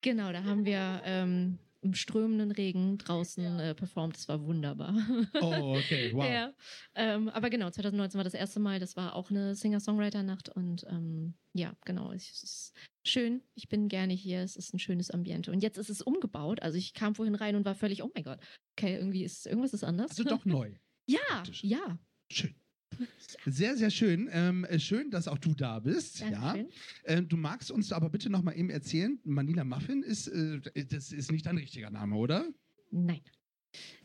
genau, 0.00 0.32
da 0.32 0.44
haben 0.44 0.64
wir 0.64 1.02
ähm, 1.04 1.58
im 1.82 1.94
strömenden 1.94 2.50
Regen 2.50 2.98
draußen 2.98 3.58
äh, 3.58 3.74
performt. 3.74 4.16
Das 4.16 4.28
war 4.28 4.44
wunderbar. 4.44 4.94
Oh, 5.40 5.76
okay, 5.76 6.10
wow. 6.12 6.24
Ja, 6.30 6.52
ähm, 6.94 7.28
aber 7.30 7.50
genau, 7.50 7.70
2019 7.70 8.18
war 8.18 8.24
das 8.24 8.34
erste 8.34 8.60
Mal. 8.60 8.80
Das 8.80 8.96
war 8.96 9.14
auch 9.14 9.30
eine 9.30 9.54
Singer-Songwriter-Nacht 9.54 10.50
und 10.50 10.84
ähm, 10.88 11.34
ja, 11.54 11.74
genau, 11.84 12.12
es 12.12 12.42
ist 12.42 12.72
schön. 13.06 13.42
Ich 13.54 13.68
bin 13.68 13.88
gerne 13.88 14.12
hier. 14.12 14.42
Es 14.42 14.56
ist 14.56 14.74
ein 14.74 14.78
schönes 14.78 15.10
Ambiente. 15.10 15.50
Und 15.50 15.62
jetzt 15.62 15.78
ist 15.78 15.88
es 15.88 16.02
umgebaut. 16.02 16.60
Also 16.62 16.76
ich 16.76 16.92
kam 16.92 17.14
vorhin 17.14 17.34
rein 17.34 17.56
und 17.56 17.64
war 17.64 17.74
völlig, 17.74 18.02
oh 18.02 18.10
mein 18.14 18.24
Gott, 18.24 18.40
okay, 18.76 18.96
irgendwie 18.96 19.24
ist 19.24 19.46
irgendwas 19.46 19.72
ist 19.72 19.84
anders. 19.84 20.10
Also 20.10 20.24
doch 20.24 20.44
neu. 20.44 20.72
ja, 21.06 21.18
praktisch. 21.28 21.64
ja. 21.64 21.98
Schön. 22.30 22.54
Sehr, 23.46 23.76
sehr 23.76 23.90
schön. 23.90 24.28
Ähm, 24.32 24.64
äh, 24.64 24.78
schön, 24.78 25.10
dass 25.10 25.28
auch 25.28 25.38
du 25.38 25.54
da 25.54 25.80
bist. 25.80 26.20
Ja. 26.20 26.30
Dankeschön. 26.30 26.68
Ähm, 27.04 27.28
du 27.28 27.36
magst 27.36 27.70
uns 27.70 27.92
aber 27.92 28.10
bitte 28.10 28.30
noch 28.30 28.42
mal 28.42 28.52
eben 28.52 28.70
erzählen, 28.70 29.18
Manila 29.24 29.64
Muffin 29.64 30.02
ist, 30.02 30.28
äh, 30.28 30.60
das 30.86 31.12
ist 31.12 31.32
nicht 31.32 31.46
dein 31.46 31.56
richtiger 31.56 31.90
Name, 31.90 32.16
oder? 32.16 32.46
Nein. 32.90 33.20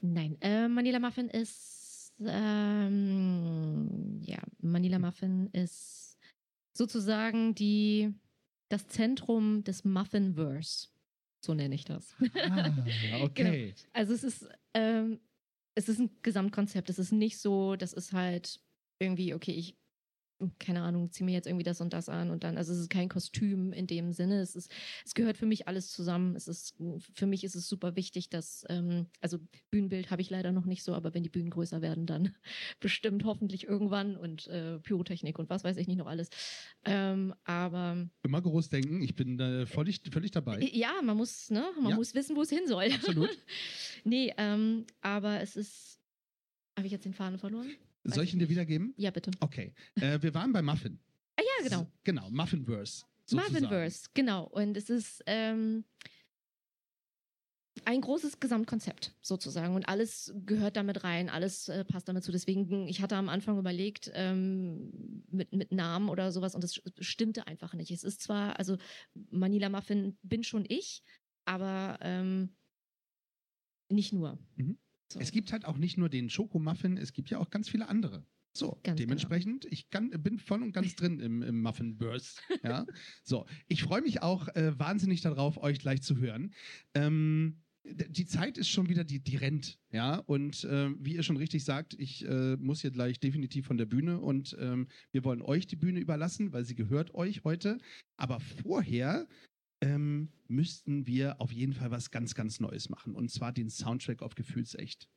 Nein. 0.01 0.37
Äh, 0.41 0.67
Manila 0.67 0.99
Muffin 0.99 1.29
ist. 1.29 2.13
Ähm, 2.19 4.21
ja, 4.21 4.41
Manila 4.61 4.99
Muffin 4.99 5.49
ist 5.51 6.17
sozusagen 6.71 7.55
die, 7.55 8.13
das 8.69 8.87
Zentrum 8.87 9.63
des 9.63 9.83
Muffinverse. 9.83 10.87
So 11.41 11.53
nenne 11.53 11.75
ich 11.75 11.83
das. 11.83 12.15
Ah, 12.49 12.71
okay. 13.21 13.75
Also 13.91 14.13
es 14.13 14.23
ist, 14.23 14.47
ähm, 14.73 15.19
es 15.75 15.89
ist 15.89 15.99
ein 15.99 16.09
Gesamtkonzept. 16.21 16.89
Es 16.89 16.99
ist 16.99 17.11
nicht 17.11 17.37
so, 17.37 17.75
das 17.75 17.93
ist 17.93 18.13
halt 18.13 18.61
irgendwie, 18.99 19.33
okay, 19.33 19.51
ich, 19.53 19.77
keine 20.59 20.81
Ahnung, 20.81 21.11
ziehe 21.11 21.23
mir 21.25 21.31
jetzt 21.31 21.47
irgendwie 21.47 21.63
das 21.63 21.79
und 21.79 21.93
das 21.93 22.09
an 22.09 22.29
und 22.29 22.43
dann, 22.43 22.57
also 22.57 22.73
es 22.73 22.79
ist 22.79 22.89
kein 22.89 23.07
Kostüm 23.07 23.71
in 23.71 23.87
dem 23.87 24.11
Sinne. 24.11 24.41
Es 24.41 24.53
ist, 24.57 24.69
es 25.05 25.13
gehört 25.13 25.37
für 25.37 25.45
mich 25.45 25.69
alles 25.69 25.89
zusammen. 25.91 26.35
Es 26.35 26.49
ist, 26.49 26.75
für 27.13 27.25
mich 27.25 27.45
ist 27.45 27.55
es 27.55 27.69
super 27.69 27.95
wichtig, 27.95 28.29
dass, 28.29 28.65
ähm, 28.67 29.07
also 29.21 29.39
Bühnenbild 29.71 30.11
habe 30.11 30.21
ich 30.21 30.29
leider 30.29 30.51
noch 30.51 30.65
nicht 30.65 30.83
so, 30.83 30.93
aber 30.93 31.13
wenn 31.13 31.23
die 31.23 31.29
Bühnen 31.29 31.49
größer 31.51 31.81
werden, 31.81 32.05
dann 32.05 32.35
bestimmt 32.81 33.23
hoffentlich 33.23 33.63
irgendwann 33.65 34.17
und 34.17 34.47
äh, 34.47 34.77
Pyrotechnik 34.79 35.39
und 35.39 35.49
was 35.49 35.63
weiß 35.63 35.77
ich 35.77 35.87
nicht 35.87 35.97
noch 35.97 36.07
alles. 36.07 36.29
Ähm, 36.83 37.33
aber 37.45 38.05
Immer 38.23 38.41
groß 38.41 38.67
denken, 38.67 39.01
ich 39.01 39.15
bin 39.15 39.39
äh, 39.39 39.65
völlig, 39.65 40.01
völlig 40.11 40.31
dabei. 40.31 40.59
ja, 40.73 41.01
man 41.01 41.15
muss, 41.15 41.49
ne, 41.49 41.65
man 41.79 41.91
Ja. 41.91 41.95
muss 41.95 42.13
wissen, 42.13 42.35
wo 42.35 42.41
es 42.41 42.49
hin 42.49 42.67
soll. 42.67 42.91
Absolut. 42.91 43.29
nee, 44.03 44.33
ähm, 44.37 44.85
aber 44.99 45.39
es 45.39 45.55
ist. 45.55 45.97
Habe 46.77 46.87
ich 46.87 46.91
jetzt 46.91 47.05
den 47.05 47.13
Faden 47.13 47.39
verloren? 47.39 47.71
Soll 48.05 48.23
ich 48.23 48.33
ihn 48.33 48.39
dir 48.39 48.49
wiedergeben? 48.49 48.93
Ja, 48.97 49.11
bitte. 49.11 49.31
Okay. 49.39 49.73
Äh, 49.95 50.21
wir 50.21 50.33
waren 50.33 50.53
bei 50.53 50.61
Muffin. 50.61 50.99
Ah 51.37 51.41
ja, 51.41 51.67
genau. 51.67 51.87
Genau, 52.03 52.29
Muffinverse. 52.29 53.03
sozusagen. 53.25 53.51
Marvinverse, 53.53 54.09
genau. 54.13 54.45
Und 54.45 54.77
es 54.77 54.89
ist 54.89 55.23
ähm, 55.25 55.83
ein 57.83 58.01
großes 58.01 58.39
Gesamtkonzept 58.39 59.13
sozusagen. 59.21 59.75
Und 59.75 59.87
alles 59.89 60.33
gehört 60.45 60.77
damit 60.77 61.03
rein, 61.03 61.29
alles 61.29 61.67
äh, 61.67 61.83
passt 61.83 62.07
damit 62.07 62.23
zu. 62.23 62.31
Deswegen, 62.31 62.87
ich 62.87 63.01
hatte 63.01 63.15
am 63.15 63.29
Anfang 63.29 63.57
überlegt, 63.57 64.11
ähm, 64.13 65.23
mit, 65.29 65.51
mit 65.51 65.71
Namen 65.71 66.09
oder 66.09 66.31
sowas, 66.31 66.55
und 66.55 66.63
das 66.63 66.81
stimmte 66.99 67.47
einfach 67.47 67.73
nicht. 67.73 67.91
Es 67.91 68.03
ist 68.03 68.21
zwar, 68.21 68.57
also 68.59 68.77
Manila 69.29 69.69
Muffin 69.69 70.17
bin 70.23 70.43
schon 70.43 70.65
ich, 70.67 71.03
aber 71.45 71.97
ähm, 72.01 72.55
nicht 73.89 74.13
nur. 74.13 74.37
Mhm. 74.55 74.77
So. 75.11 75.19
Es 75.19 75.31
gibt 75.31 75.51
halt 75.51 75.65
auch 75.65 75.77
nicht 75.77 75.97
nur 75.97 76.09
den 76.09 76.29
Schokomuffin, 76.29 76.97
es 76.97 77.13
gibt 77.13 77.29
ja 77.29 77.37
auch 77.39 77.49
ganz 77.49 77.69
viele 77.69 77.87
andere. 77.87 78.25
So, 78.57 78.79
Ganz 78.83 78.97
dementsprechend, 78.97 79.65
ich 79.65 79.89
kann, 79.89 80.09
bin 80.11 80.39
voll 80.39 80.63
und 80.63 80.71
ganz 80.71 80.95
drin 80.95 81.19
im, 81.19 81.41
im 81.41 81.61
Muffinverse. 81.61 82.39
Ja, 82.63 82.85
so. 83.23 83.45
Ich 83.67 83.83
freue 83.83 84.01
mich 84.01 84.21
auch 84.21 84.47
äh, 84.55 84.79
wahnsinnig 84.79 85.19
darauf, 85.21 85.57
euch 85.57 85.79
gleich 85.79 86.01
zu 86.01 86.17
hören. 86.17 86.53
Ähm, 86.93 87.61
die 87.83 88.25
Zeit 88.25 88.57
ist 88.57 88.69
schon 88.69 88.89
wieder, 88.89 89.03
die, 89.03 89.19
die 89.19 89.35
rennt, 89.35 89.77
ja. 89.91 90.17
Und 90.17 90.63
äh, 90.63 90.89
wie 90.97 91.15
ihr 91.15 91.23
schon 91.23 91.37
richtig 91.37 91.65
sagt, 91.65 91.95
ich 91.99 92.25
äh, 92.25 92.55
muss 92.55 92.81
hier 92.81 92.91
gleich 92.91 93.19
definitiv 93.19 93.67
von 93.67 93.77
der 93.77 93.85
Bühne 93.85 94.19
und 94.19 94.55
ähm, 94.59 94.87
wir 95.11 95.23
wollen 95.23 95.41
euch 95.41 95.67
die 95.67 95.75
Bühne 95.75 95.99
überlassen, 95.99 96.53
weil 96.53 96.65
sie 96.65 96.75
gehört 96.75 97.13
euch 97.13 97.43
heute. 97.43 97.77
Aber 98.17 98.39
vorher 98.39 99.27
ähm, 99.85 100.29
müssten 100.47 101.05
wir 101.05 101.39
auf 101.39 101.51
jeden 101.51 101.73
Fall 101.73 101.91
was 101.91 102.09
ganz, 102.09 102.33
ganz 102.33 102.59
Neues 102.59 102.89
machen. 102.89 103.15
Und 103.15 103.29
zwar 103.29 103.51
den 103.51 103.69
Soundtrack 103.69 104.23
auf 104.23 104.33
Gefühlsecht. 104.35 105.07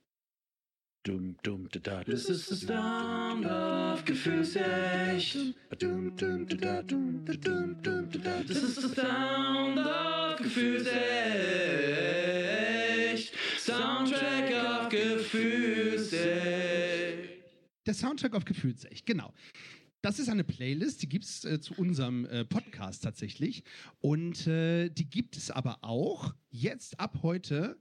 Dum, 1.05 1.37
dum, 1.43 1.69
da, 1.71 1.81
da. 1.81 2.05
Das 2.05 2.29
ist 2.29 2.51
das 2.51 2.61
Sound 2.61 3.47
of 3.47 4.05
Gefühlsecht. 4.05 5.37
Dum, 5.79 6.15
dum, 6.17 6.47
da, 6.47 6.57
da, 6.57 6.83
dum, 6.83 7.25
da, 7.25 7.33
dum, 7.35 7.83
dum, 7.83 8.11
da, 8.11 8.19
da. 8.19 8.43
Das 8.43 8.63
ist 8.63 8.77
das 8.77 8.95
Sound 8.95 9.79
of 9.79 10.37
Gefühlsecht. 10.37 10.99
Soundtrack 13.59 14.51
of 14.53 14.89
Gefühlsecht. 14.91 16.19
Der 17.87 17.95
Soundtrack 17.95 18.35
auf 18.35 18.45
Gefühlsecht, 18.45 19.07
genau. 19.07 19.33
Das 20.01 20.21
ist 20.21 20.29
eine 20.29 20.45
Playlist, 20.45 21.03
die 21.03 21.09
gibt 21.09 21.25
es 21.25 21.45
äh, 21.45 21.61
zu 21.61 21.75
unserem 21.75 22.25
äh, 22.27 22.45
Podcast 22.45 23.03
tatsächlich. 23.03 23.65
Und 24.01 24.47
äh, 24.47 24.91
die 24.91 25.11
gibt 25.11 25.37
es 25.37 25.51
aber 25.51 25.79
auch, 25.83 26.35
jetzt 26.51 27.01
ab 27.01 27.19
heute 27.23 27.81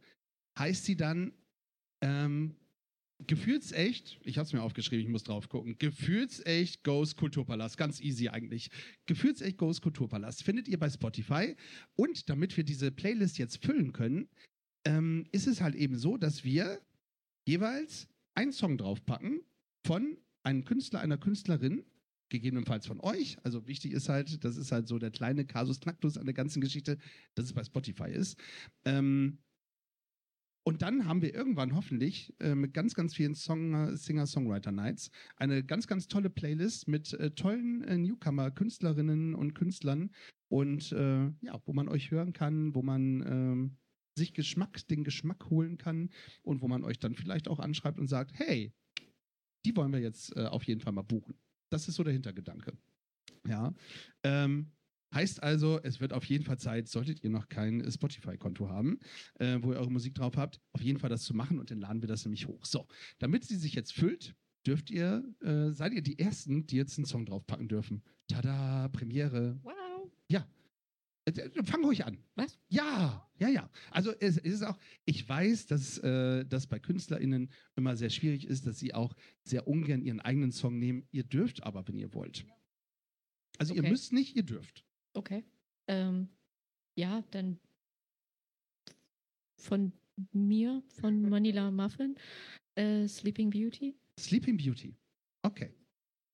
heißt 0.58 0.86
sie 0.86 0.96
dann 0.96 1.32
ähm, 2.02 2.56
Gefühlsecht, 3.26 4.20
ich 4.24 4.38
habe 4.38 4.46
es 4.46 4.54
mir 4.54 4.62
aufgeschrieben, 4.62 5.04
ich 5.04 5.12
muss 5.12 5.24
drauf 5.24 5.50
gucken. 5.50 5.78
Gefühlsecht 5.80 6.84
Goes 6.84 7.16
Kulturpalast, 7.16 7.78
ganz 7.78 8.00
easy 8.00 8.30
eigentlich. 8.30 8.70
Gefühlsecht 9.08 9.58
Goes 9.58 9.82
Kulturpalast 9.82 10.44
findet 10.44 10.68
ihr 10.68 10.78
bei 10.78 10.90
Spotify. 10.90 11.56
Und 11.96 12.30
damit 12.30 12.56
wir 12.58 12.64
diese 12.64 12.92
Playlist 12.92 13.40
jetzt 13.40 13.64
füllen 13.64 13.92
können, 13.92 14.30
ähm, 14.86 15.26
ist 15.32 15.48
es 15.48 15.62
halt 15.62 15.74
eben 15.76 15.98
so, 15.98 16.18
dass 16.18 16.44
wir 16.44 16.80
jeweils 17.48 18.08
einen 18.36 18.52
Song 18.52 18.78
draufpacken 18.78 19.42
von 19.86 20.18
einem 20.44 20.64
Künstler, 20.64 21.00
einer 21.00 21.18
Künstlerin, 21.18 21.86
gegebenenfalls 22.30 22.86
von 22.86 23.00
euch. 23.00 23.38
Also 23.44 23.68
wichtig 23.68 23.94
ist 23.94 24.10
halt, 24.10 24.44
das 24.44 24.58
ist 24.58 24.72
halt 24.72 24.88
so 24.88 25.00
der 25.00 25.12
kleine 25.12 25.46
Kasus 25.46 25.80
Knacktus 25.80 26.18
an 26.18 26.26
der 26.26 26.34
ganzen 26.34 26.62
Geschichte, 26.62 26.98
dass 27.36 27.46
es 27.46 27.54
bei 27.54 27.64
Spotify 27.64 28.10
ist. 28.10 28.38
Ähm, 28.86 29.40
und 30.68 30.82
dann 30.82 31.06
haben 31.06 31.22
wir 31.22 31.34
irgendwann 31.34 31.76
hoffentlich 31.76 32.36
äh, 32.42 32.54
mit 32.54 32.74
ganz, 32.74 32.94
ganz 32.94 33.16
vielen 33.16 33.36
Song 33.36 33.96
Singer-Songwriter-Nights 33.96 35.12
eine 35.38 35.64
ganz, 35.64 35.88
ganz 35.88 36.10
tolle 36.10 36.30
Playlist 36.30 36.90
mit 36.90 37.14
äh, 37.14 37.32
tollen 37.32 37.84
äh, 37.86 37.98
Newcomer-Künstlerinnen 37.98 39.34
und 39.34 39.54
Künstlern 39.54 40.12
und 40.50 40.92
äh, 40.92 41.28
ja, 41.40 41.62
wo 41.66 41.72
man 41.72 41.88
euch 41.88 42.12
hören 42.12 42.34
kann, 42.34 42.76
wo 42.76 42.82
man 42.82 43.24
ähm, 43.26 43.78
sich 44.18 44.34
Geschmack, 44.34 44.86
den 44.90 45.06
Geschmack 45.06 45.50
holen 45.50 45.78
kann 45.78 46.10
und 46.42 46.62
wo 46.62 46.68
man 46.68 46.84
euch 46.84 47.00
dann 47.00 47.16
vielleicht 47.16 47.48
auch 47.48 47.60
anschreibt 47.60 47.98
und 47.98 48.08
sagt, 48.08 48.32
hey, 48.34 48.74
die 49.66 49.74
wollen 49.78 49.94
wir 49.94 50.02
jetzt 50.02 50.36
äh, 50.36 50.48
auf 50.48 50.64
jeden 50.64 50.82
Fall 50.82 50.92
mal 50.92 51.02
buchen. 51.02 51.40
Das 51.70 51.88
ist 51.88 51.96
so 51.96 52.04
der 52.04 52.14
Hintergedanke. 52.14 52.78
Ja. 53.48 53.74
Ähm, 54.24 54.72
heißt 55.14 55.42
also, 55.42 55.80
es 55.84 56.00
wird 56.00 56.14
auf 56.14 56.26
jeden 56.26 56.44
Fall 56.44 56.58
Zeit, 56.58 56.88
solltet 56.88 57.24
ihr 57.24 57.30
noch 57.30 57.50
kein 57.50 57.90
Spotify-Konto 57.90 58.70
haben, 58.70 59.00
äh, 59.40 59.58
wo 59.62 59.72
ihr 59.72 59.80
eure 59.80 59.92
Musik 59.92 60.16
drauf 60.16 60.38
habt, 60.38 60.60
auf 60.74 60.82
jeden 60.82 61.00
Fall 61.00 61.10
das 61.10 61.24
zu 61.24 61.34
machen 61.34 61.60
und 61.60 61.72
dann 61.72 61.80
laden 61.80 62.02
wir 62.02 62.08
das 62.08 62.26
nämlich 62.26 62.48
hoch. 62.48 62.66
So, 62.66 62.88
damit 63.20 63.46
sie 63.46 63.56
sich 63.56 63.74
jetzt 63.74 63.94
füllt, 63.94 64.36
dürft 64.66 64.90
ihr, 64.92 65.24
äh, 65.42 65.72
seid 65.72 65.94
ihr 65.94 66.02
die 66.02 66.20
Ersten, 66.20 66.68
die 66.68 66.76
jetzt 66.76 66.98
einen 66.98 67.06
Song 67.06 67.26
draufpacken 67.26 67.68
dürfen. 67.68 68.04
Tada, 68.28 68.90
Premiere. 68.90 69.60
Wow. 69.64 70.12
Ja. 70.30 70.46
Äh, 71.28 71.64
Fang 71.64 71.84
ruhig 71.84 72.06
an. 72.06 72.18
Was? 72.36 72.58
Ja, 72.70 73.30
ja, 73.38 73.50
ja. 73.50 73.70
Also 73.92 74.12
es, 74.20 74.38
es 74.38 74.54
ist 74.54 74.64
auch, 74.64 74.78
ich 75.06 75.28
weiß, 75.28 75.68
dass 75.68 75.98
äh, 76.00 76.46
das 76.46 76.68
bei 76.68 76.80
KünstlerInnen 76.80 77.52
immer 77.76 77.98
sehr 77.98 78.10
schwierig 78.10 78.46
ist, 78.46 78.66
dass 78.66 78.80
sie 78.80 78.94
auch 78.94 79.14
sehr 79.44 79.68
ungern 79.68 80.02
ihren 80.02 80.22
eigenen 80.22 80.52
Song 80.52 80.80
nehmen. 80.80 81.06
Ihr 81.12 81.24
dürft 81.24 81.64
aber, 81.64 81.86
wenn 81.88 81.98
ihr 81.98 82.14
wollt. 82.14 82.46
Also 83.58 83.74
ihr 83.74 83.82
Okay. 83.82 83.90
müsst 83.90 84.14
nicht, 84.14 84.36
ihr 84.36 84.44
dürft. 84.44 84.86
Okay. 85.14 85.44
Ähm, 85.88 86.30
ja, 86.96 87.24
dann 87.32 87.60
von 89.60 89.92
mir, 90.32 90.82
von 90.88 91.22
Manila 91.30 91.72
Muffin, 91.72 92.16
äh, 92.76 93.08
Sleeping 93.08 93.50
Beauty. 93.50 93.96
Sleeping 94.20 94.58
Beauty. 94.58 94.96
Okay. 95.44 95.74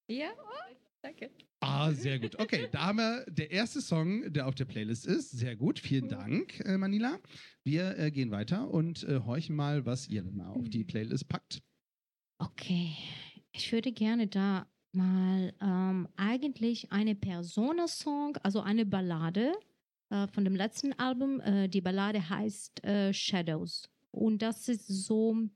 Ja, 0.07 0.31
oh, 0.37 0.75
danke. 1.01 1.31
Ah, 1.65 1.93
sehr 1.93 2.19
gut. 2.19 2.37
Okay, 2.39 2.67
da 2.71 2.87
haben 2.87 2.97
wir 2.97 3.25
der 3.29 3.49
erste 3.51 3.79
Song, 3.79 4.33
der 4.33 4.47
auf 4.47 4.55
der 4.55 4.65
Playlist 4.65 5.05
ist. 5.05 5.31
Sehr 5.31 5.55
gut, 5.55 5.79
vielen 5.79 6.09
Dank, 6.09 6.59
äh, 6.65 6.77
Manila. 6.77 7.19
Wir 7.63 7.97
äh, 7.97 8.11
gehen 8.11 8.31
weiter 8.31 8.69
und 8.69 9.03
äh, 9.03 9.21
horchen 9.21 9.55
mal, 9.55 9.85
was 9.85 10.09
ihr 10.09 10.23
denn 10.23 10.35
mal 10.35 10.49
auf 10.49 10.67
die 10.69 10.83
Playlist 10.83 11.29
packt. 11.29 11.61
Okay, 12.37 12.91
ich 13.53 13.71
würde 13.71 13.93
gerne 13.93 14.27
da 14.27 14.67
mal 14.91 15.53
ähm, 15.61 16.09
eigentlich 16.17 16.91
eine 16.91 17.15
Persona-Song, 17.15 18.35
also 18.43 18.59
eine 18.59 18.85
Ballade 18.85 19.53
äh, 20.09 20.27
von 20.27 20.43
dem 20.43 20.57
letzten 20.57 20.91
Album. 20.99 21.39
Äh, 21.39 21.69
die 21.69 21.81
Ballade 21.81 22.29
heißt 22.29 22.81
Shadows. 23.11 23.89
Und 24.11 24.41
das 24.41 24.67
ist 24.67 24.87
so 24.87 25.47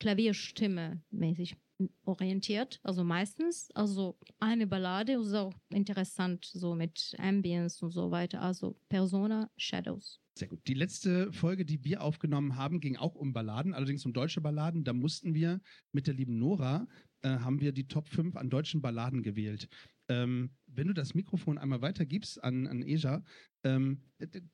Klavierstimme 0.00 1.02
mäßig 1.10 1.56
orientiert, 2.04 2.80
also 2.82 3.04
meistens. 3.04 3.70
Also 3.74 4.18
eine 4.38 4.66
Ballade 4.66 5.12
ist 5.12 5.34
auch 5.34 5.54
interessant, 5.70 6.44
so 6.44 6.74
mit 6.74 7.14
Ambience 7.18 7.82
und 7.82 7.90
so 7.90 8.10
weiter. 8.10 8.42
Also 8.42 8.76
Persona 8.88 9.50
Shadows. 9.56 10.20
Sehr 10.34 10.48
gut. 10.48 10.66
Die 10.66 10.74
letzte 10.74 11.32
Folge, 11.32 11.64
die 11.64 11.84
wir 11.84 12.02
aufgenommen 12.02 12.56
haben, 12.56 12.80
ging 12.80 12.96
auch 12.96 13.14
um 13.14 13.32
Balladen, 13.32 13.74
allerdings 13.74 14.06
um 14.06 14.12
deutsche 14.12 14.40
Balladen. 14.40 14.84
Da 14.84 14.92
mussten 14.92 15.34
wir 15.34 15.60
mit 15.92 16.06
der 16.06 16.14
lieben 16.14 16.38
Nora, 16.38 16.86
äh, 17.22 17.28
haben 17.28 17.60
wir 17.60 17.72
die 17.72 17.88
Top 17.88 18.08
5 18.08 18.36
an 18.36 18.48
deutschen 18.48 18.80
Balladen 18.80 19.22
gewählt. 19.22 19.68
Ähm, 20.08 20.50
wenn 20.66 20.88
du 20.88 20.94
das 20.94 21.14
Mikrofon 21.14 21.58
einmal 21.58 21.82
weitergibst 21.82 22.42
an, 22.42 22.66
an 22.66 22.82
Eja, 22.82 23.22
ähm, 23.64 24.02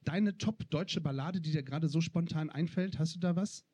deine 0.02 0.36
Top 0.38 0.68
deutsche 0.70 1.00
Ballade, 1.00 1.40
die 1.40 1.52
dir 1.52 1.62
gerade 1.62 1.88
so 1.88 2.00
spontan 2.00 2.50
einfällt, 2.50 2.98
hast 2.98 3.14
du 3.14 3.20
da 3.20 3.36
was? 3.36 3.64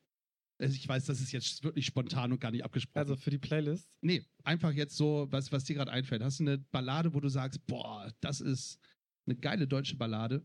Also 0.63 0.75
ich 0.77 0.87
weiß, 0.89 1.05
das 1.07 1.21
ist 1.21 1.33
jetzt 1.33 1.65
wirklich 1.65 1.85
spontan 1.87 2.33
und 2.33 2.41
gar 2.41 2.51
nicht 2.53 2.65
abgesprochen. 2.65 2.99
Also 2.99 3.17
für 3.17 3.31
die 3.31 3.39
Playlist. 3.39 3.91
nee, 4.01 4.25
einfach 4.45 4.73
jetzt 4.73 4.97
so, 4.97 5.27
was, 5.31 5.51
was 5.53 5.65
dir 5.65 5.75
gerade 5.75 5.91
einfällt. 5.91 6.23
Hast 6.23 6.39
du 6.41 6.45
eine 6.45 6.59
Ballade, 6.59 7.13
wo 7.15 7.21
du 7.21 7.29
sagst, 7.29 7.67
boah, 7.67 8.13
das 8.21 8.41
ist 8.41 8.79
eine 9.27 9.37
geile 9.37 9.67
deutsche 9.67 9.97
Ballade? 9.97 10.45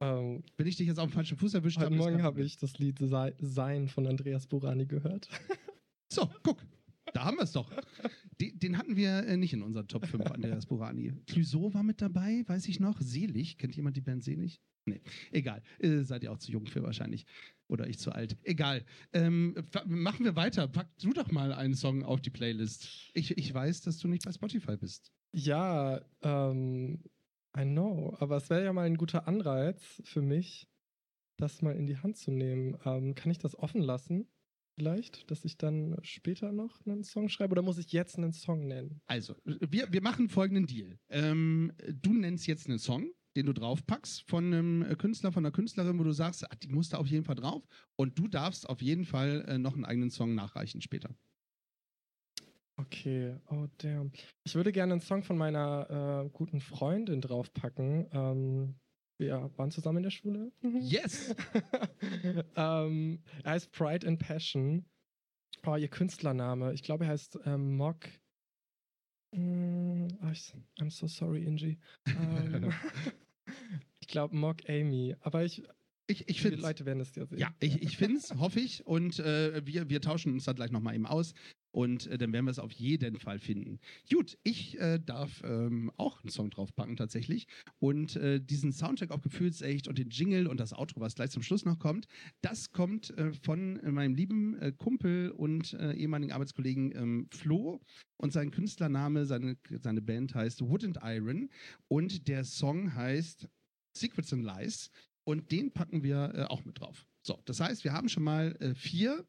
Ähm, 0.00 0.42
Wenn 0.56 0.66
ich 0.66 0.76
dich 0.76 0.86
jetzt 0.86 0.98
auf 0.98 1.08
dem 1.08 1.12
falschen 1.14 1.36
Fuß 1.38 1.54
erwischt 1.54 1.78
heute 1.78 1.94
ist 1.94 1.98
Morgen 1.98 2.22
habe 2.22 2.42
ich 2.42 2.56
das 2.58 2.78
Lied 2.78 2.98
Sei- 2.98 3.34
Sein 3.38 3.88
von 3.88 4.06
Andreas 4.06 4.46
Burani 4.46 4.86
gehört. 4.86 5.28
So, 6.12 6.28
guck. 6.42 6.58
Da 7.14 7.24
haben 7.24 7.38
wir 7.38 7.44
es 7.44 7.52
doch. 7.52 7.72
Den, 8.38 8.58
den 8.58 8.76
hatten 8.76 8.96
wir 8.96 9.26
äh, 9.26 9.38
nicht 9.38 9.54
in 9.54 9.62
unseren 9.62 9.88
Top 9.88 10.04
5, 10.06 10.26
Andreas 10.26 10.66
Burani. 10.66 11.14
Clouseau 11.26 11.72
war 11.72 11.82
mit 11.82 12.02
dabei, 12.02 12.44
weiß 12.46 12.68
ich 12.68 12.80
noch. 12.80 13.00
Selig. 13.00 13.56
Kennt 13.56 13.74
jemand 13.76 13.96
die 13.96 14.02
Band 14.02 14.22
Selig? 14.22 14.60
Nee, 14.84 15.00
egal. 15.30 15.62
Äh, 15.78 16.02
seid 16.02 16.24
ihr 16.24 16.32
auch 16.32 16.38
zu 16.38 16.50
jung 16.50 16.66
für 16.66 16.82
wahrscheinlich. 16.82 17.24
Oder 17.68 17.86
ich 17.86 17.98
zu 17.98 18.12
alt. 18.12 18.36
Egal. 18.42 18.84
Ähm, 19.12 19.54
machen 19.86 20.24
wir 20.24 20.36
weiter. 20.36 20.68
Pack 20.68 20.88
du 20.98 21.12
doch 21.12 21.30
mal 21.30 21.52
einen 21.52 21.74
Song 21.74 22.02
auf 22.02 22.20
die 22.20 22.30
Playlist. 22.30 23.10
Ich, 23.14 23.36
ich 23.38 23.54
weiß, 23.54 23.82
dass 23.82 23.98
du 23.98 24.08
nicht 24.08 24.24
bei 24.24 24.32
Spotify 24.32 24.76
bist. 24.76 25.12
Ja, 25.32 26.02
ähm, 26.22 27.02
I 27.56 27.62
know. 27.62 28.14
Aber 28.18 28.36
es 28.36 28.50
wäre 28.50 28.64
ja 28.64 28.72
mal 28.72 28.86
ein 28.86 28.96
guter 28.96 29.28
Anreiz 29.28 30.02
für 30.04 30.20
mich, 30.20 30.68
das 31.38 31.62
mal 31.62 31.76
in 31.76 31.86
die 31.86 31.98
Hand 31.98 32.16
zu 32.16 32.30
nehmen. 32.30 32.76
Ähm, 32.84 33.14
kann 33.14 33.30
ich 33.30 33.38
das 33.38 33.56
offen 33.56 33.80
lassen? 33.80 34.26
Vielleicht, 34.74 35.30
dass 35.30 35.44
ich 35.44 35.58
dann 35.58 35.96
später 36.02 36.50
noch 36.50 36.84
einen 36.86 37.04
Song 37.04 37.28
schreibe 37.28 37.52
oder 37.52 37.62
muss 37.62 37.78
ich 37.78 37.92
jetzt 37.92 38.16
einen 38.16 38.32
Song 38.32 38.66
nennen? 38.66 39.00
Also, 39.06 39.36
wir, 39.44 39.92
wir 39.92 40.02
machen 40.02 40.28
folgenden 40.28 40.66
Deal. 40.66 40.98
Ähm, 41.10 41.72
du 41.88 42.14
nennst 42.14 42.46
jetzt 42.46 42.68
einen 42.68 42.78
Song, 42.78 43.10
den 43.36 43.46
du 43.46 43.52
draufpackst 43.52 44.28
von 44.28 44.46
einem 44.46 44.82
äh, 44.82 44.94
Künstler, 44.96 45.32
von 45.32 45.44
einer 45.44 45.52
Künstlerin, 45.52 45.98
wo 45.98 46.04
du 46.04 46.12
sagst, 46.12 46.44
ah, 46.44 46.54
die 46.62 46.68
muss 46.68 46.90
da 46.90 46.98
auf 46.98 47.06
jeden 47.06 47.24
Fall 47.24 47.36
drauf. 47.36 47.66
Und 47.96 48.18
du 48.18 48.28
darfst 48.28 48.68
auf 48.68 48.82
jeden 48.82 49.04
Fall 49.04 49.44
äh, 49.48 49.58
noch 49.58 49.74
einen 49.74 49.84
eigenen 49.84 50.10
Song 50.10 50.34
nachreichen 50.34 50.80
später. 50.80 51.14
Okay, 52.76 53.36
oh 53.50 53.66
damn. 53.78 54.12
Ich 54.44 54.54
würde 54.54 54.72
gerne 54.72 54.94
einen 54.94 55.00
Song 55.00 55.22
von 55.22 55.36
meiner 55.36 56.24
äh, 56.24 56.30
guten 56.30 56.60
Freundin 56.60 57.20
draufpacken. 57.20 58.08
Ähm, 58.12 58.74
wir 59.18 59.50
waren 59.56 59.70
zusammen 59.70 59.98
in 59.98 60.02
der 60.04 60.10
Schule. 60.10 60.52
Yes! 60.80 61.34
ähm, 62.56 63.22
er 63.44 63.52
heißt 63.52 63.72
Pride 63.72 64.06
and 64.06 64.18
Passion. 64.18 64.86
Oh, 65.64 65.76
ihr 65.76 65.88
Künstlername. 65.88 66.72
Ich 66.72 66.82
glaube, 66.82 67.04
er 67.04 67.10
heißt 67.10 67.38
ähm, 67.44 67.76
Mock. 67.76 68.08
Mm, 69.34 70.08
oh, 70.22 70.30
ich, 70.30 70.52
I'm 70.78 70.90
so 70.90 71.06
sorry, 71.06 71.44
Inji. 71.44 71.78
Ähm, 72.06 72.72
ich 74.00 74.08
glaube, 74.08 74.36
Mock 74.36 74.68
Amy. 74.68 75.16
Aber 75.20 75.44
ich, 75.44 75.62
Ich, 76.12 76.28
ich 76.28 76.36
die 76.36 76.42
finde 76.42 76.58
Leute 76.58 76.84
werden 76.84 77.00
es 77.00 77.14
ja 77.14 77.24
sehen. 77.24 77.38
Ja, 77.38 77.54
ich, 77.58 77.82
ich 77.82 77.96
finde 77.96 78.18
es, 78.18 78.34
hoffe 78.34 78.60
ich. 78.60 78.86
Und 78.86 79.18
äh, 79.18 79.62
wir, 79.64 79.88
wir 79.88 80.00
tauschen 80.02 80.32
uns 80.34 80.44
dann 80.44 80.56
gleich 80.56 80.70
nochmal 80.70 80.94
eben 80.94 81.06
aus. 81.06 81.32
Und 81.74 82.06
äh, 82.08 82.18
dann 82.18 82.34
werden 82.34 82.44
wir 82.44 82.50
es 82.50 82.58
auf 82.58 82.70
jeden 82.72 83.18
Fall 83.18 83.38
finden. 83.38 83.80
Gut, 84.10 84.36
ich 84.42 84.78
äh, 84.78 84.98
darf 84.98 85.42
ähm, 85.42 85.90
auch 85.96 86.22
einen 86.22 86.30
Song 86.30 86.50
draufpacken 86.50 86.96
tatsächlich. 86.96 87.46
Und 87.78 88.16
äh, 88.16 88.40
diesen 88.40 88.72
Soundtrack 88.72 89.10
auf 89.10 89.22
Gefühlsecht 89.22 89.88
und 89.88 89.96
den 89.96 90.10
Jingle 90.10 90.48
und 90.48 90.60
das 90.60 90.74
Outro, 90.74 91.00
was 91.00 91.14
gleich 91.14 91.30
zum 91.30 91.42
Schluss 91.42 91.64
noch 91.64 91.78
kommt, 91.78 92.08
das 92.42 92.72
kommt 92.72 93.16
äh, 93.16 93.32
von 93.32 93.80
äh, 93.80 93.90
meinem 93.90 94.14
lieben 94.14 94.58
äh, 94.60 94.72
Kumpel 94.72 95.30
und 95.30 95.72
äh, 95.72 95.94
ehemaligen 95.94 96.32
Arbeitskollegen 96.32 96.92
ähm, 96.94 97.28
Flo. 97.30 97.80
Und 98.18 98.34
sein 98.34 98.50
Künstlername, 98.50 99.24
seine, 99.24 99.56
seine 99.80 100.02
Band 100.02 100.34
heißt 100.34 100.60
Wood 100.60 100.84
and 100.84 100.98
Iron. 101.02 101.48
Und 101.88 102.28
der 102.28 102.44
Song 102.44 102.94
heißt 102.94 103.48
Secrets 103.96 104.32
and 104.32 104.44
Lies. 104.44 104.90
Und 105.24 105.52
den 105.52 105.72
packen 105.72 106.02
wir 106.02 106.32
äh, 106.34 106.42
auch 106.44 106.64
mit 106.64 106.80
drauf. 106.80 107.06
So, 107.22 107.40
das 107.44 107.60
heißt, 107.60 107.84
wir 107.84 107.92
haben 107.92 108.08
schon 108.08 108.24
mal 108.24 108.56
äh, 108.60 108.74
vier, 108.74 109.24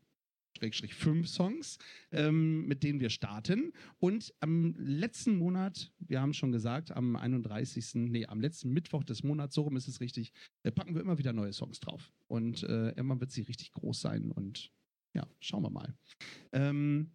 Schrägstrich 0.57 0.93
fünf 0.93 1.27
Songs, 1.27 1.77
ähm, 2.11 2.65
mit 2.67 2.83
denen 2.83 2.99
wir 2.99 3.09
starten. 3.09 3.73
Und 3.99 4.33
am 4.39 4.75
letzten 4.77 5.37
Monat, 5.37 5.91
wir 5.99 6.21
haben 6.21 6.33
schon 6.33 6.51
gesagt, 6.51 6.91
am 6.91 7.15
31., 7.15 7.95
nee, 7.95 8.25
am 8.25 8.39
letzten 8.39 8.71
Mittwoch 8.71 9.03
des 9.03 9.23
Monats, 9.23 9.55
so 9.55 9.63
rum 9.63 9.75
ist 9.75 9.87
es 9.87 9.99
richtig, 9.99 10.31
äh, 10.63 10.71
packen 10.71 10.93
wir 10.93 11.01
immer 11.01 11.17
wieder 11.17 11.33
neue 11.33 11.53
Songs 11.53 11.79
drauf. 11.79 12.11
Und 12.27 12.63
äh, 12.63 12.89
irgendwann 12.89 13.19
wird 13.19 13.31
sie 13.31 13.41
richtig 13.41 13.71
groß 13.71 14.01
sein 14.01 14.31
und 14.31 14.71
ja, 15.15 15.27
schauen 15.39 15.63
wir 15.63 15.69
mal. 15.69 15.93
Ähm, 16.51 17.11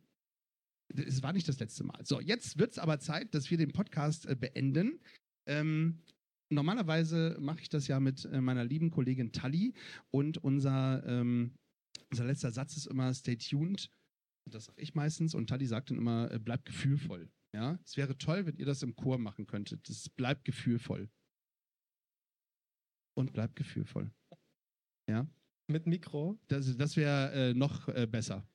es 0.95 1.23
war 1.23 1.33
nicht 1.33 1.49
das 1.49 1.59
letzte 1.61 1.85
Mal. 1.85 2.05
So, 2.05 2.21
jetzt 2.21 2.59
wird 2.59 2.73
es 2.73 2.79
aber 2.79 2.99
Zeit, 2.99 3.35
dass 3.35 3.51
wir 3.51 3.59
den 3.59 3.73
Podcast 3.73 4.27
äh, 4.27 4.37
beenden. 4.37 5.01
Ähm, 5.47 6.03
normalerweise 6.51 7.37
mache 7.41 7.61
ich 7.61 7.69
das 7.69 7.89
ja 7.89 8.01
mit 8.01 8.25
äh, 8.27 8.41
meiner 8.41 8.65
lieben 8.65 8.91
Kollegin 8.91 9.33
Tali 9.33 9.75
und 10.11 10.39
unser, 10.39 11.05
ähm, 11.07 11.55
unser 12.11 12.25
letzter 12.25 12.51
Satz 12.51 12.77
ist 12.77 12.87
immer 12.87 13.13
Stay 13.15 13.37
tuned. 13.37 13.91
Das 14.51 14.65
sage 14.67 14.81
ich 14.81 14.95
meistens 14.95 15.35
und 15.35 15.49
Tali 15.49 15.67
sagt 15.67 15.91
dann 15.91 15.99
immer, 15.99 16.31
äh, 16.31 16.39
bleibt 16.39 16.65
gefühlvoll. 16.65 17.31
Ja, 17.55 17.79
es 17.85 17.97
wäre 17.97 18.17
toll, 18.19 18.47
wenn 18.47 18.57
ihr 18.57 18.67
das 18.67 18.83
im 18.83 18.95
Chor 18.95 19.19
machen 19.19 19.47
könntet. 19.47 19.89
Das 19.89 20.09
bleibt 20.11 20.45
gefühlvoll. 20.45 21.09
Und 23.17 23.33
bleibt 23.33 23.57
gefühlvoll. 23.57 24.11
Ja, 25.09 25.27
Mit 25.67 25.87
Mikro. 25.87 26.39
das, 26.49 26.77
das 26.77 26.97
wäre 26.97 27.51
äh, 27.51 27.55
noch 27.55 27.89
äh, 27.89 28.07
besser. 28.07 28.47